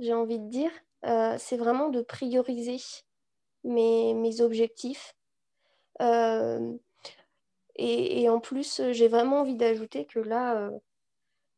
j'ai 0.00 0.14
envie 0.14 0.38
de 0.38 0.48
dire, 0.48 0.70
euh, 1.04 1.36
c'est 1.38 1.58
vraiment 1.58 1.90
de 1.90 2.00
prioriser 2.00 2.78
mes, 3.64 4.40
objectifs. 4.40 5.14
Euh, 6.00 6.72
et, 7.76 8.28
en 8.28 8.40
plus, 8.40 8.80
j'ai 8.90 9.08
vraiment 9.08 9.40
envie 9.40 9.56
d'ajouter 9.56 10.04
que 10.06 10.18
là, 10.20 10.70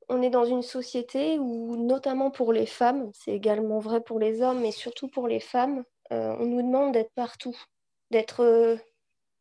on 0.08 0.22
est 0.22 0.30
dans 0.30 0.44
une 0.44 0.62
société 0.62 1.38
où, 1.38 1.76
notamment 1.76 2.30
pour 2.30 2.52
les 2.52 2.66
femmes, 2.66 3.10
c'est 3.14 3.32
également 3.32 3.78
vrai 3.78 4.02
pour 4.02 4.18
les 4.18 4.42
hommes, 4.42 4.60
mais 4.60 4.72
surtout 4.72 5.08
pour 5.08 5.28
les 5.28 5.40
femmes, 5.40 5.84
on 6.10 6.44
nous 6.44 6.62
demande 6.62 6.92
d'être 6.92 7.12
partout, 7.12 7.56
d'être 8.10 8.78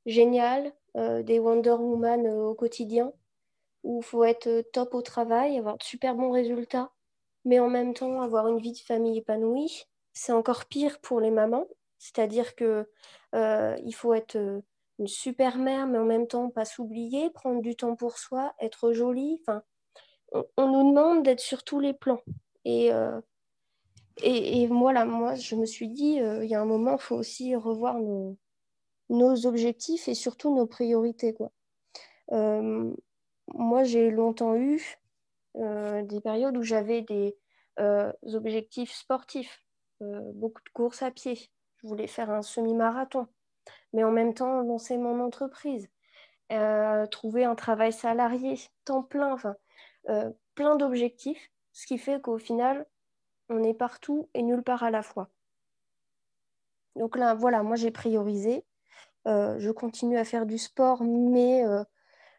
génial, 0.09 0.73
euh, 0.97 1.23
des 1.23 1.39
Wonder 1.39 1.71
Woman 1.71 2.25
euh, 2.25 2.47
au 2.47 2.55
quotidien, 2.55 3.13
où 3.83 3.99
il 4.01 4.05
faut 4.05 4.23
être 4.23 4.47
euh, 4.47 4.63
top 4.73 4.95
au 4.95 5.01
travail, 5.01 5.57
avoir 5.57 5.77
de 5.77 5.83
super 5.83 6.15
bons 6.15 6.31
résultats, 6.31 6.91
mais 7.45 7.59
en 7.59 7.69
même 7.69 7.93
temps 7.93 8.21
avoir 8.21 8.47
une 8.47 8.59
vie 8.59 8.73
de 8.73 8.79
famille 8.79 9.19
épanouie. 9.19 9.85
C'est 10.13 10.31
encore 10.31 10.65
pire 10.65 10.99
pour 11.01 11.21
les 11.21 11.31
mamans, 11.31 11.67
c'est-à-dire 11.99 12.55
que 12.55 12.89
il 13.33 13.93
faut 13.93 14.13
être 14.13 14.37
une 14.97 15.07
super 15.07 15.57
mère, 15.57 15.85
mais 15.87 15.99
en 15.99 16.05
même 16.05 16.27
temps 16.27 16.49
pas 16.49 16.65
s'oublier, 16.65 17.29
prendre 17.29 17.61
du 17.61 17.75
temps 17.75 17.95
pour 17.95 18.17
soi, 18.17 18.53
être 18.59 18.91
jolie. 18.91 19.39
Enfin, 19.41 19.61
on, 20.57 20.67
nous 20.67 20.89
demande 20.89 21.23
d'être 21.23 21.39
sur 21.39 21.63
tous 21.63 21.79
les 21.79 21.93
plans. 21.93 22.21
Et, 22.65 22.91
et, 24.23 24.67
voilà, 24.67 25.05
moi, 25.05 25.35
je 25.35 25.55
me 25.55 25.65
suis 25.65 25.89
dit, 25.89 26.15
il 26.15 26.45
y 26.49 26.55
a 26.55 26.61
un 26.61 26.65
moment, 26.65 26.93
il 26.93 27.01
faut 27.01 27.15
aussi 27.15 27.55
revoir 27.55 27.99
nos, 27.99 28.37
nos, 29.09 29.45
objectifs 29.45 30.07
et 30.07 30.13
surtout 30.13 30.53
nos 30.55 30.65
priorités. 30.65 31.33
Quoi. 31.33 31.51
moi, 32.31 33.83
j'ai 33.83 34.11
longtemps 34.11 34.55
eu 34.55 34.81
des 35.55 36.21
périodes 36.21 36.57
où 36.57 36.63
j'avais 36.63 37.01
des 37.01 37.35
objectifs 38.33 38.93
sportifs, 38.93 39.63
beaucoup 40.01 40.61
de 40.61 40.69
courses 40.73 41.01
à 41.01 41.11
pied. 41.11 41.37
Je 41.81 41.87
voulais 41.87 42.07
faire 42.07 42.29
un 42.29 42.41
semi-marathon, 42.41 43.27
mais 43.93 44.03
en 44.03 44.11
même 44.11 44.33
temps 44.33 44.61
lancer 44.61 44.97
mon 44.97 45.21
entreprise, 45.21 45.89
trouver 47.11 47.45
un 47.45 47.55
travail 47.55 47.93
salarié, 47.93 48.59
temps 48.85 49.03
plein, 49.03 49.33
enfin, 49.33 49.55
plein 50.55 50.75
d'objectifs, 50.75 51.51
ce 51.71 51.85
qui 51.87 51.97
fait 51.97 52.21
qu'au 52.21 52.37
final, 52.37 52.85
on 53.49 53.63
est 53.63 53.73
partout 53.73 54.29
et 54.33 54.43
nulle 54.43 54.63
part 54.63 54.83
à 54.83 54.91
la 54.91 55.01
fois. 55.01 55.29
Donc 56.95 57.15
là, 57.15 57.33
voilà, 57.33 57.63
moi 57.63 57.75
j'ai 57.75 57.91
priorisé. 57.91 58.65
Euh, 59.27 59.59
je 59.59 59.69
continue 59.71 60.17
à 60.17 60.23
faire 60.23 60.45
du 60.45 60.57
sport, 60.57 61.03
mais 61.03 61.65
euh, 61.65 61.83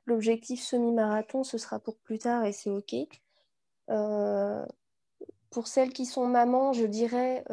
l'objectif 0.06 0.62
semi-marathon, 0.62 1.44
ce 1.44 1.58
sera 1.58 1.78
pour 1.78 1.98
plus 1.98 2.18
tard 2.18 2.44
et 2.44 2.52
c'est 2.52 2.70
OK. 2.70 2.94
Euh, 3.90 4.64
pour 5.50 5.66
celles 5.66 5.92
qui 5.92 6.06
sont 6.06 6.26
mamans, 6.26 6.72
je 6.72 6.86
dirais, 6.86 7.44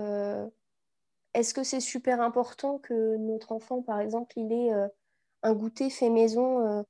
est-ce 1.33 1.53
que 1.53 1.63
c'est 1.63 1.79
super 1.79 2.21
important 2.21 2.77
que 2.77 3.17
notre 3.17 3.51
enfant, 3.51 3.81
par 3.81 3.99
exemple, 3.99 4.37
il 4.37 4.51
ait 4.53 4.71
un 5.41 5.53
goûter 5.53 5.89
fait 5.89 6.09
maison, 6.09 6.85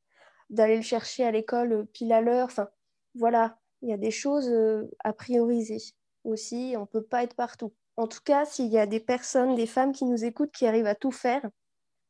d'aller 0.50 0.76
le 0.76 0.82
chercher 0.82 1.24
à 1.24 1.32
l'école 1.32 1.86
pile 1.94 2.12
à 2.12 2.20
l'heure? 2.20 2.48
Enfin, 2.48 2.68
voilà, 3.16 3.58
il 3.82 3.90
y 3.90 3.94
a 3.94 3.98
des 3.98 4.12
choses 4.12 4.54
à 5.00 5.14
prioriser 5.14 5.78
aussi. 6.26 6.74
On 6.76 6.82
ne 6.82 6.86
peut 6.86 7.04
pas 7.04 7.24
être 7.24 7.36
partout. 7.36 7.74
En 7.96 8.08
tout 8.08 8.22
cas, 8.24 8.44
s'il 8.44 8.68
y 8.68 8.78
a 8.78 8.86
des 8.86 9.00
personnes, 9.00 9.56
des 9.56 9.66
femmes 9.66 9.94
qui 9.94 10.04
nous 10.04 10.26
écoutent, 10.26 10.52
qui 10.52 10.68
arrivent 10.68 10.88
à 10.88 10.96
tout 10.96 11.12
faire, 11.12 11.50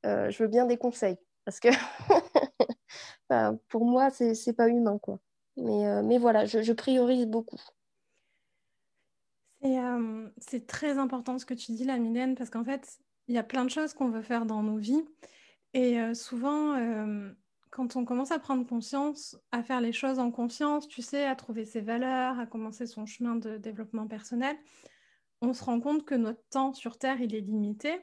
euh, 0.08 0.30
je 0.30 0.44
veux 0.44 0.50
bien 0.50 0.66
des 0.66 0.78
conseils. 0.78 1.18
Parce 1.46 1.60
que 1.60 1.70
pour 3.70 3.86
moi, 3.86 4.10
c'est 4.10 4.56
pas 4.56 4.68
humain. 4.68 5.00
Quoi. 5.00 5.20
Mais, 5.58 5.88
euh, 5.88 6.02
mais 6.04 6.18
voilà, 6.18 6.46
je, 6.46 6.74
priorise 6.74 7.26
beaucoup. 7.26 7.60
Euh, 9.64 10.30
c'est 10.38 10.68
très 10.68 10.98
important 10.98 11.40
ce 11.40 11.46
que 11.46 11.54
tu 11.54 11.72
dis, 11.72 11.86
la 11.86 11.98
Mylène, 11.98 12.36
parce 12.36 12.50
qu'en 12.50 12.64
fait, 12.64 13.00
il 13.28 13.36
y 13.36 13.38
a 13.38 13.44
plein 13.44 13.66
de 13.66 13.70
choses 13.70 13.94
qu'on 13.94 14.10
veut 14.10 14.22
faire 14.22 14.46
dans 14.46 14.64
nos 14.64 14.78
vies. 14.78 15.04
Et 15.74 16.00
souvent, 16.16 16.76
quand 17.72 17.98
on 17.98 18.06
commence 18.06 18.32
à 18.32 18.40
prendre 18.40 18.66
conscience, 18.66 19.38
à 19.52 19.62
faire 19.62 19.82
les 19.82 19.92
choses 19.92 20.18
en 20.18 20.32
confiance, 20.32 20.88
tu 20.88 21.02
sais, 21.02 21.26
à 21.26 21.36
trouver 21.36 21.66
ses 21.66 21.82
valeurs, 21.82 22.40
à 22.40 22.48
commencer 22.48 22.88
son 22.88 23.06
chemin 23.06 23.36
de 23.36 23.58
développement 23.58 24.08
personnel, 24.08 24.56
on 25.42 25.54
se 25.54 25.64
rend 25.64 25.80
compte 25.80 26.06
que 26.06 26.16
notre 26.16 26.44
temps 26.50 26.74
sur 26.74 26.98
Terre, 26.98 27.22
il 27.22 27.36
est 27.36 27.42
limité 27.42 28.00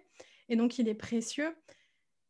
et 0.49 0.57
donc 0.57 0.79
il 0.79 0.89
est 0.89 0.95
précieux. 0.95 1.55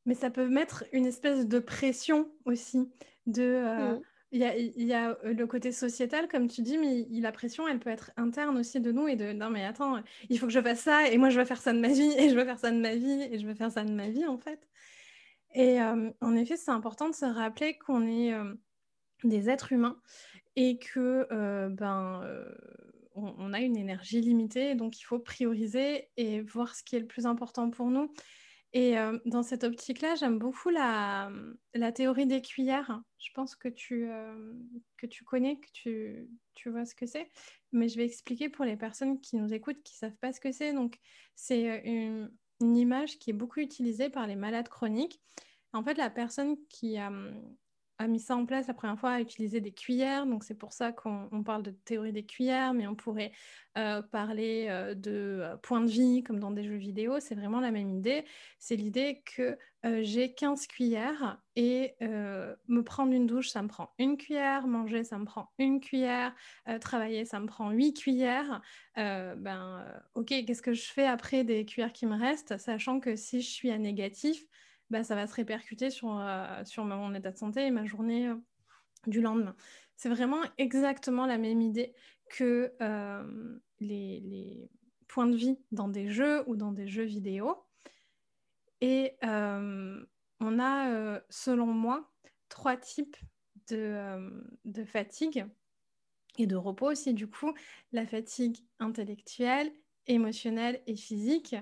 Mais 0.07 0.15
ça 0.15 0.31
peut 0.31 0.49
mettre 0.49 0.85
une 0.93 1.07
espèce 1.07 1.47
de 1.47 1.59
pression 1.59 2.31
aussi. 2.45 2.91
De, 3.27 3.43
euh, 3.43 3.95
mmh. 3.95 4.03
Il 4.33 4.41
y, 4.41 4.93
a, 4.93 5.11
euh, 5.11 5.33
le 5.33 5.47
côté 5.47 5.71
sociétal, 5.71 6.27
comme 6.27 6.49
tu 6.49 6.63
dis, 6.63 6.77
mais 6.77 7.07
la 7.21 7.31
pression, 7.31 7.69
elle 7.69 7.79
peut 7.79 7.91
être 7.91 8.11
interne 8.17 8.59
aussi 8.59 8.81
de 8.81 8.91
nous 8.91 9.07
et 9.07 9.15
de 9.15 9.33
non, 9.33 9.49
mais 9.49 9.65
attends, 9.65 10.03
il 10.29 10.39
faut 10.39 10.47
que 10.47 10.53
je 10.53 10.61
fasse 10.61 10.81
ça 10.81 11.09
et 11.09 11.17
moi 11.19 11.29
je 11.29 11.39
veux 11.39 11.45
faire 11.45 11.63
ça 11.63 11.73
de 11.73 11.79
ma 11.79 11.89
vie 11.89 12.13
et 12.19 12.29
je 12.29 12.35
veux 12.35 12.45
faire 12.45 12.59
ça 12.59 12.73
de 12.73 12.81
ma 12.81 12.97
vie 12.97 13.29
et 13.31 13.39
je 13.39 13.47
veux 13.47 13.55
faire 13.55 13.71
ça 13.71 13.85
de 13.85 13.93
ma 13.93 14.09
vie 14.09 14.27
en 14.27 14.37
fait. 14.37 14.69
Et 15.55 15.79
en 15.81 16.35
effet, 16.35 16.57
c'est 16.57 16.73
important 16.73 17.09
de 17.09 17.15
se 17.15 17.25
rappeler 17.25 17.79
qu'on 17.79 18.09
est 18.09 18.33
des 19.23 19.49
êtres 19.49 19.73
humains 19.73 20.01
et 20.57 20.79
que 20.79 21.29
ben, 21.69 22.23
on, 23.15 23.53
a 23.53 23.61
une 23.61 23.77
énergie 23.77 24.21
limitée, 24.21 24.75
donc 24.75 25.01
il 25.01 25.05
faut 25.05 25.19
prioriser 25.19 26.09
et 26.17 26.41
voir 26.41 26.75
ce 26.75 26.83
qui 26.83 26.97
est 26.97 27.01
le 27.01 27.07
plus 27.07 27.27
important 27.27 27.71
pour 27.71 27.87
nous. 27.87 28.13
Et 28.77 28.97
dans 29.25 29.45
cette 29.45 29.63
optique-là, 29.63 30.17
j'aime 30.17 30.41
beaucoup 30.41 30.69
la, 30.69 31.31
la, 31.75 31.93
théorie 31.93 32.27
des 32.27 32.43
cuillères. 32.43 33.01
Je 33.19 33.31
pense 33.33 33.55
que 33.55 33.69
tu, 33.69 34.09
que 34.97 35.07
tu 35.07 35.23
connais, 35.23 35.61
que 35.61 35.69
tu, 35.73 36.29
tu 36.55 36.71
vois 36.71 36.85
ce 36.85 36.97
que 36.97 37.07
c'est. 37.07 37.31
Mais 37.71 37.89
je 37.89 37.97
vais 37.97 38.05
expliquer 38.05 38.49
pour 38.49 38.65
les 38.65 38.77
personnes 38.77 39.21
qui 39.21 39.37
nous 39.37 39.55
écoutent, 39.55 39.81
qui 39.85 39.95
ne 39.95 40.09
savent 40.09 40.19
pas 40.19 40.33
ce 40.33 40.41
que 40.41 40.51
c'est. 40.51 40.73
Donc, 40.73 40.99
c'est 41.37 41.83
une, 41.85 42.33
une 42.61 42.77
image 42.77 43.21
qui 43.21 43.31
est 43.31 43.35
beaucoup 43.35 43.61
utilisée 43.61 44.11
par 44.11 44.27
les 44.27 44.35
malades 44.35 44.69
chroniques. 44.69 45.21
En 45.73 45.85
fait, 45.85 45.95
la 45.95 46.11
personne 46.11 46.57
qui 46.69 46.99
a, 46.99 47.13
a 47.99 48.07
mis 48.07 48.21
ça 48.21 48.37
en 48.37 48.45
place 48.45 48.67
la 48.67 48.75
première 48.75 48.99
fois 48.99 49.13
a 49.13 49.21
utilisé 49.21 49.61
des 49.61 49.73
cuillères. 49.73 50.27
Donc, 50.27 50.45
c'est 50.45 50.55
pour 50.55 50.73
ça 50.73 50.93
qu'on 50.93 51.43
parle 51.45 51.63
de 51.63 51.71
théorie 51.71 52.13
des 52.13 52.25
cuillères, 52.25 52.75
mais 52.75 52.87
on 52.87 52.95
pourrait 52.95 53.33
euh, 53.77 54.03
parler 54.03 54.67
euh, 54.69 54.95
de 54.95 55.41
euh, 55.43 55.57
point 55.57 55.81
de 55.81 55.91
vie 55.91 56.23
comme 56.23 56.39
dans 56.39 56.53
des 56.53 56.65
jeux 56.65 56.77
vidéo. 56.77 57.19
C'est 57.19 57.35
vraiment 57.35 57.59
la 57.59 57.73
même 57.73 57.91
idée. 57.91 58.25
C'est 58.59 58.77
l'idée 58.77 59.23
que 59.25 59.59
j'ai 60.01 60.33
15 60.33 60.67
cuillères 60.67 61.43
et 61.57 61.95
me 62.01 62.81
prendre 62.81 63.13
une 63.13 63.27
douche, 63.27 63.51
ça 63.51 63.61
me 63.61 63.69
prend 63.69 63.91
une 63.99 64.17
cuillère. 64.17 64.67
Manger, 64.67 65.05
ça 65.05 65.19
me 65.19 65.27
prend 65.27 65.51
une 65.59 65.79
cuillère. 65.79 66.35
travailler, 66.81 67.27
ça 67.27 67.39
me 67.39 67.45
prend 67.45 67.71
8 67.71 67.93
cuillères. 67.93 68.63
ben, 68.97 69.85
ok, 70.15 70.29
qu'est-ce 70.29 70.63
que 70.63 70.73
je 70.73 70.91
fais 70.91 71.05
après 71.05 71.45
des 71.45 71.67
cuillères 71.67 71.93
qui 71.93 72.07
me 72.07 72.19
restent, 72.19 72.57
sachant 72.57 72.99
que 72.99 73.15
si 73.15 73.43
je 73.43 73.51
suis 73.51 73.71
à 73.71 73.77
négatif, 73.77 74.47
bah, 74.91 75.05
ça 75.05 75.15
va 75.15 75.27
se 75.27 75.35
répercuter 75.35 75.91
sur, 75.91 76.19
euh, 76.19 76.65
sur 76.65 76.85
mon 76.85 77.15
état 77.15 77.31
de 77.31 77.37
santé 77.37 77.67
et 77.67 77.71
ma 77.71 77.85
journée 77.85 78.29
euh, 78.29 78.37
du 79.07 79.21
lendemain. 79.21 79.57
C'est 79.97 80.09
vraiment 80.09 80.43
exactement 80.59 81.27
la 81.27 81.39
même 81.39 81.61
idée 81.61 81.95
que 82.31 82.73
euh, 82.81 83.59
les, 83.81 84.71
points 85.09 85.27
de 85.27 85.37
vie 85.37 85.59
dans 85.71 85.89
des 85.89 86.11
jeux 86.11 86.43
ou 86.49 86.57
dans 86.57 86.73
des 86.73 86.89
jeux 86.89 87.05
vidéo. 87.05 87.57
Et 88.81 89.17
on 89.23 90.59
a, 90.59 91.21
selon 91.31 91.67
moi, 91.67 92.13
trois 92.49 92.77
types 92.77 93.17
de, 93.69 94.45
de 94.65 94.85
fatigue 94.85 95.47
et 96.39 96.47
de 96.47 96.57
repos 96.57 96.91
aussi, 96.91 97.15
du 97.15 97.29
coup, 97.29 97.55
la 97.93 98.07
fatigue 98.07 98.59
intellectuelle, 98.81 99.73
émotionnelle 100.07 100.83
et 100.87 100.97
physique. 100.97 101.55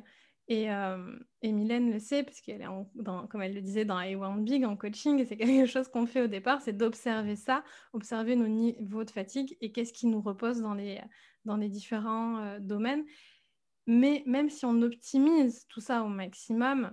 Et, 0.49 0.71
euh, 0.71 0.99
Mylène 1.43 1.93
le 1.93 1.99
sait, 1.99 2.23
parce 2.23 2.41
qu'elle 2.41 2.63
est, 2.63 3.05
comme 3.31 3.43
elle 3.43 3.55
le 3.55 3.61
disait, 3.61 3.85
dans 3.85 3.99
A1 3.99 4.43
Big, 4.43 4.65
en 4.65 4.77
coaching, 4.77 5.19
et 5.19 5.25
c'est 5.25 5.37
quelque 5.37 5.67
chose 5.67 5.89
qu'on 5.89 6.07
fait 6.07 6.23
au 6.23 6.27
départ, 6.27 6.61
c'est 6.61 6.77
d'observer 6.77 7.37
ça, 7.37 7.65
observer 7.93 8.37
nos 8.37 8.49
niveaux 8.49 9.05
de 9.05 9.11
fatigue 9.11 9.57
et 9.61 9.73
qu'est-ce 9.73 9.93
qui 9.93 10.07
nous 10.07 10.21
repose 10.21 10.61
dans 10.61 10.75
les, 10.75 11.01
dans 11.45 11.57
les 11.57 11.69
différents 11.69 12.39
euh, 12.39 12.59
domaines. 12.59 13.05
Mais 13.87 14.23
même 14.27 14.51
si 14.51 14.65
on 14.65 14.83
optimise 14.83 15.67
tout 15.69 15.81
ça 15.81 16.03
au 16.03 16.09
maximum, 16.09 16.93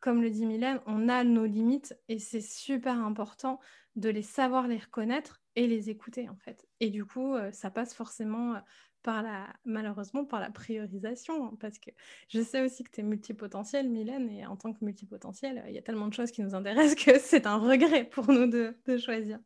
comme 0.00 0.22
le 0.22 0.30
dit 0.30 0.46
Mylène, 0.46 0.80
on 0.86 1.08
a 1.08 1.24
nos 1.24 1.46
limites 1.46 1.94
et 2.08 2.18
c'est 2.18 2.40
super 2.40 2.98
important 2.98 3.58
de 3.96 4.08
les 4.08 4.22
savoir 4.22 4.66
les 4.66 4.78
reconnaître 4.78 5.42
et 5.56 5.66
les 5.66 5.90
écouter 5.90 6.28
en 6.28 6.36
fait. 6.36 6.66
Et 6.80 6.90
du 6.90 7.04
coup, 7.04 7.34
euh, 7.34 7.52
ça 7.52 7.70
passe 7.70 7.94
forcément 7.94 8.54
euh, 8.54 8.58
par 9.04 9.22
la, 9.22 9.46
malheureusement 9.64 10.24
par 10.24 10.40
la 10.40 10.50
priorisation, 10.50 11.44
hein, 11.44 11.56
parce 11.60 11.78
que 11.78 11.90
je 12.28 12.40
sais 12.40 12.62
aussi 12.62 12.82
que 12.82 12.90
tu 12.90 13.00
es 13.00 13.02
multipotentiel, 13.04 13.88
Mylène, 13.88 14.28
et 14.30 14.46
en 14.46 14.56
tant 14.56 14.72
que 14.72 14.84
multipotentiel, 14.84 15.62
il 15.68 15.74
y 15.74 15.78
a 15.78 15.82
tellement 15.82 16.08
de 16.08 16.14
choses 16.14 16.32
qui 16.32 16.42
nous 16.42 16.54
intéressent 16.54 16.96
que 16.96 17.18
c'est 17.20 17.46
un 17.46 17.58
regret 17.58 18.04
pour 18.04 18.28
nous 18.30 18.46
de, 18.46 18.74
choisir. 18.96 19.38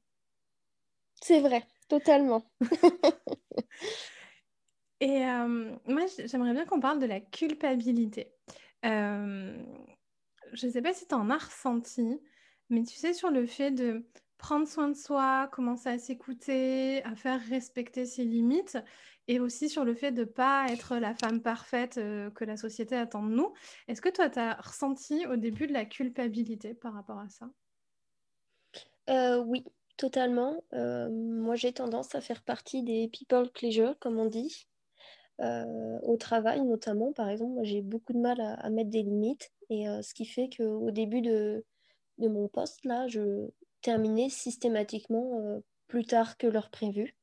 C'est 1.21 1.41
vrai, 1.41 1.65
totalement. 1.89 2.49
et 5.01 5.27
euh, 5.27 5.75
moi, 5.87 6.07
j'aimerais 6.25 6.53
bien 6.53 6.65
qu'on 6.65 6.81
parle 6.81 7.01
de 7.01 7.07
la 7.07 7.21
culpabilité. 7.21 8.33
Euh, 8.85 9.61
je 10.53 10.67
ne 10.67 10.73
sais 10.73 10.83
pas 10.83 10.95
si 10.95 11.09
tu 11.09 11.15
en 11.17 11.31
as 11.31 11.39
ressenti, 11.39 12.21
mais 12.71 12.85
tu 12.85 12.95
sais, 12.95 13.13
sur 13.13 13.31
le 13.31 13.45
fait 13.45 13.73
de 13.73 14.07
prendre 14.39 14.67
soin 14.67 14.89
de 14.89 14.97
soi, 14.97 15.49
commencer 15.53 15.89
à 15.89 15.99
s'écouter, 15.99 17.03
à 17.05 17.15
faire 17.15 17.41
respecter 17.49 18.07
ses 18.07 18.25
limites 18.25 18.79
et 19.29 19.41
aussi 19.41 19.69
sur 19.69 19.85
le 19.85 19.95
fait 19.95 20.11
de 20.11 20.23
ne 20.23 20.27
pas 20.27 20.67
être 20.71 20.97
la 20.97 21.15
femme 21.15 21.43
parfaite 21.43 21.99
euh, 21.99 22.31
que 22.31 22.45
la 22.45 22.57
société 22.57 22.97
attend 22.97 23.23
de 23.23 23.35
nous. 23.35 23.53
Est-ce 23.87 24.01
que 24.01 24.09
toi, 24.09 24.31
tu 24.31 24.39
as 24.39 24.55
ressenti 24.55 25.27
au 25.27 25.37
début 25.37 25.67
de 25.67 25.75
la 25.75 25.85
culpabilité 25.85 26.73
par 26.73 26.95
rapport 26.95 27.19
à 27.19 27.29
ça? 27.29 27.51
Euh, 29.11 29.43
Oui, 29.45 29.65
totalement. 29.99 30.65
Euh, 30.73 31.11
moi, 31.11 31.57
j'ai 31.57 31.73
tendance 31.73 32.15
à 32.15 32.23
faire 32.23 32.43
partie 32.43 32.83
des 32.83 33.09
people 33.09 33.51
pleasure, 33.51 33.99
comme 33.99 34.19
on 34.19 34.27
dit. 34.27 34.67
au 35.41 36.17
travail 36.17 36.63
notamment, 36.63 37.13
par 37.13 37.29
exemple, 37.29 37.61
j'ai 37.63 37.83
beaucoup 37.83 38.13
de 38.13 38.19
mal 38.19 38.41
à, 38.41 38.71
mettre 38.71 38.91
des 38.91 39.03
limites. 39.03 39.51
Et 39.69 39.85
ce 40.03 40.15
qui 40.15 40.25
fait 40.25 40.49
qu'au 40.49 40.91
début 40.91 41.21
de, 41.21 41.65
de, 42.17 42.29
mon 42.29 42.49
poste, 42.49 42.85
là, 42.87 43.07
je 43.09 43.49
terminais 43.81 44.29
systématiquement 44.29 45.61
plus 45.87 46.05
tard 46.05 46.37
que 46.37 46.47
l'heure 46.47 46.71
prévue 46.71 47.17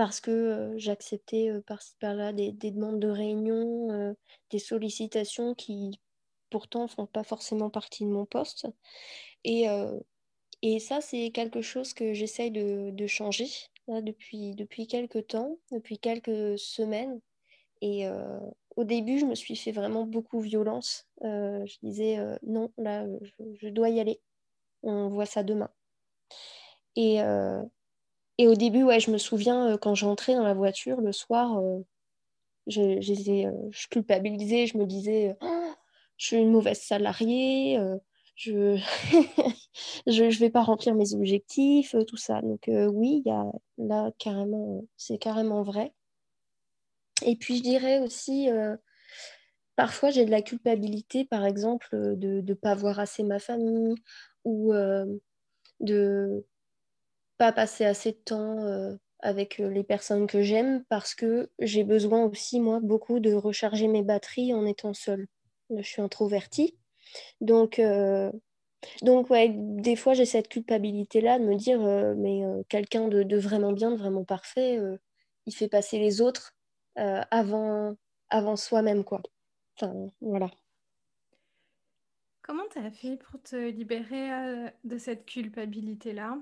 parce 0.00 0.22
que 0.22 0.30
euh, 0.30 0.78
j'acceptais 0.78 1.50
euh, 1.50 1.60
par-ci 1.60 1.94
par-là 2.00 2.32
des, 2.32 2.52
demandes 2.52 3.00
de 3.00 3.08
réunion, 3.08 3.90
euh, 3.90 4.14
des 4.48 4.58
sollicitations 4.58 5.54
qui 5.54 6.00
pourtant 6.48 6.84
ne 6.84 6.88
font 6.88 7.04
pas 7.04 7.22
forcément 7.22 7.68
partie 7.68 8.04
de 8.04 8.10
mon 8.10 8.24
poste. 8.24 8.66
Et, 9.44 9.66
et 10.62 10.80
ça, 10.80 11.00
c'est 11.00 11.30
quelque 11.30 11.60
chose 11.62 11.94
que 11.94 12.12
j'essaye 12.12 12.50
de, 12.50 13.06
changer 13.06 13.46
depuis, 13.86 14.56
depuis 14.56 14.88
quelques 14.88 15.28
temps, 15.28 15.58
depuis 15.70 15.98
quelques 15.98 16.58
semaines. 16.58 17.20
Et 17.82 18.08
au 18.74 18.82
début, 18.82 19.20
je 19.20 19.26
me 19.26 19.36
suis 19.36 19.54
fait 19.54 19.70
vraiment 19.70 20.06
beaucoup 20.06 20.40
violence. 20.40 21.06
je 21.22 21.76
disais 21.84 22.18
non, 22.42 22.72
là, 22.78 23.06
je, 23.60 23.68
dois 23.68 23.90
y 23.90 24.00
aller. 24.00 24.20
On 24.82 25.08
voit 25.08 25.26
ça 25.26 25.42
demain. 25.42 25.70
Et, 26.96 27.18
et 28.38 28.48
au 28.48 28.54
début, 28.54 28.82
ouais, 28.82 29.00
je 29.00 29.10
me 29.10 29.18
souviens 29.18 29.76
quand 29.78 29.94
j'entrais 29.94 30.34
dans 30.34 30.44
la 30.44 30.54
voiture 30.54 31.00
le 31.00 31.12
soir, 31.12 31.60
je, 32.66 33.00
je 33.00 33.88
culpabilisais, 33.88 34.66
je 34.66 34.76
me 34.78 34.86
disais, 34.86 35.36
oh, 35.40 35.72
je 36.16 36.26
suis 36.26 36.36
une 36.36 36.50
mauvaise 36.50 36.80
salariée, 36.80 37.78
je 38.36 38.78
je 40.06 40.38
vais 40.38 40.50
pas 40.50 40.62
remplir 40.62 40.94
mes 40.94 41.14
objectifs, 41.14 41.94
tout 42.06 42.16
ça. 42.16 42.40
Donc 42.40 42.64
oui, 42.68 43.22
il 43.24 43.28
y 43.28 43.32
a 43.32 43.44
là 43.78 44.10
carrément, 44.18 44.84
c'est 44.96 45.18
carrément 45.18 45.62
vrai. 45.62 45.92
Et 47.22 47.36
puis 47.36 47.58
je 47.58 47.62
dirais 47.62 48.00
aussi, 48.00 48.48
parfois 49.76 50.10
j'ai 50.10 50.24
de 50.24 50.30
la 50.30 50.42
culpabilité, 50.42 51.24
par 51.24 51.44
exemple, 51.44 51.88
de 51.92 52.40
ne 52.40 52.54
pas 52.54 52.74
voir 52.74 52.98
assez 52.98 53.22
ma 53.22 53.38
famille 53.38 53.94
ou 54.44 54.72
de 55.80 56.44
pas 57.38 57.52
passer 57.52 57.84
assez 57.84 58.12
de 58.12 58.18
temps 58.24 58.98
avec 59.20 59.58
les 59.58 59.84
personnes 59.84 60.26
que 60.26 60.42
j'aime 60.42 60.84
parce 60.88 61.14
que 61.14 61.50
j'ai 61.58 61.84
besoin 61.84 62.24
aussi, 62.24 62.60
moi, 62.60 62.80
beaucoup 62.82 63.20
de 63.20 63.32
recharger 63.32 63.88
mes 63.88 64.02
batteries 64.02 64.54
en 64.54 64.66
étant 64.66 64.94
seule. 64.94 65.26
Je 65.74 65.82
suis 65.82 66.02
introvertie. 66.02 66.76
Donc, 67.40 67.80
donc 69.02 69.30
ouais, 69.30 69.52
des 69.54 69.96
fois, 69.96 70.14
j'ai 70.14 70.24
cette 70.24 70.48
culpabilité-là 70.48 71.38
de 71.38 71.44
me 71.44 71.54
dire, 71.54 71.80
mais 72.16 72.42
quelqu'un 72.68 73.08
de, 73.08 73.36
vraiment 73.36 73.72
bien, 73.72 73.90
de 73.90 73.96
vraiment 73.96 74.24
parfait, 74.24 74.78
il 75.46 75.54
fait 75.54 75.68
passer 75.68 75.98
les 75.98 76.20
autres 76.20 76.54
avant, 76.96 77.94
avant 78.30 78.56
soi-même, 78.56 79.04
quoi. 79.04 79.22
Enfin, 79.76 80.08
voilà. 80.20 80.50
Comment 82.50 82.66
tu 82.68 82.80
as 82.80 82.90
fait 82.90 83.16
pour 83.16 83.40
te 83.40 83.54
libérer 83.54 84.28
de 84.82 84.98
cette 84.98 85.24
culpabilité-là? 85.24 86.36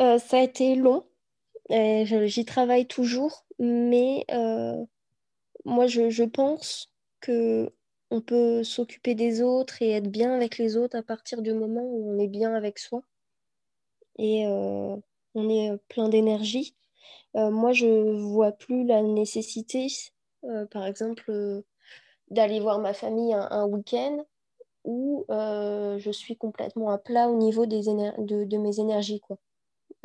Euh, 0.00 0.18
ça 0.18 0.36
a 0.36 0.42
été 0.42 0.74
long. 0.74 1.06
J'y 1.70 2.44
travaille 2.44 2.86
toujours, 2.86 3.46
mais 3.58 4.26
euh, 4.30 4.84
moi, 5.64 5.86
je, 5.86 6.24
pense 6.24 6.92
que 7.20 7.72
on 8.10 8.20
peut 8.20 8.62
s'occuper 8.62 9.14
des 9.14 9.40
autres 9.40 9.80
et 9.80 9.92
être 9.92 10.10
bien 10.10 10.34
avec 10.34 10.58
les 10.58 10.76
autres 10.76 10.98
à 10.98 11.02
partir 11.02 11.40
du 11.40 11.54
moment 11.54 11.84
où 11.84 12.12
on 12.14 12.18
est 12.18 12.28
bien 12.28 12.52
avec 12.52 12.78
soi 12.78 13.00
et 14.18 14.46
euh, 14.46 14.94
on 15.34 15.48
est 15.48 15.74
plein 15.88 16.10
d'énergie. 16.10 16.76
moi, 17.32 17.72
je 17.72 18.12
vois 18.20 18.52
plus 18.52 18.84
la 18.84 19.00
nécessité, 19.00 19.86
par 20.70 20.84
exemple, 20.84 21.64
d'aller 22.30 22.60
voir 22.60 22.78
ma 22.78 22.94
famille 22.94 23.34
un, 23.34 23.66
week-end 23.66 24.24
où 24.84 25.24
je 25.28 26.10
suis 26.12 26.36
complètement 26.36 26.90
à 26.90 26.98
plat 26.98 27.28
au 27.28 27.36
niveau 27.36 27.66
des 27.66 27.82
de, 27.84 28.44
de, 28.44 28.56
mes 28.58 28.80
énergies. 28.80 29.20
Quoi. 29.20 29.38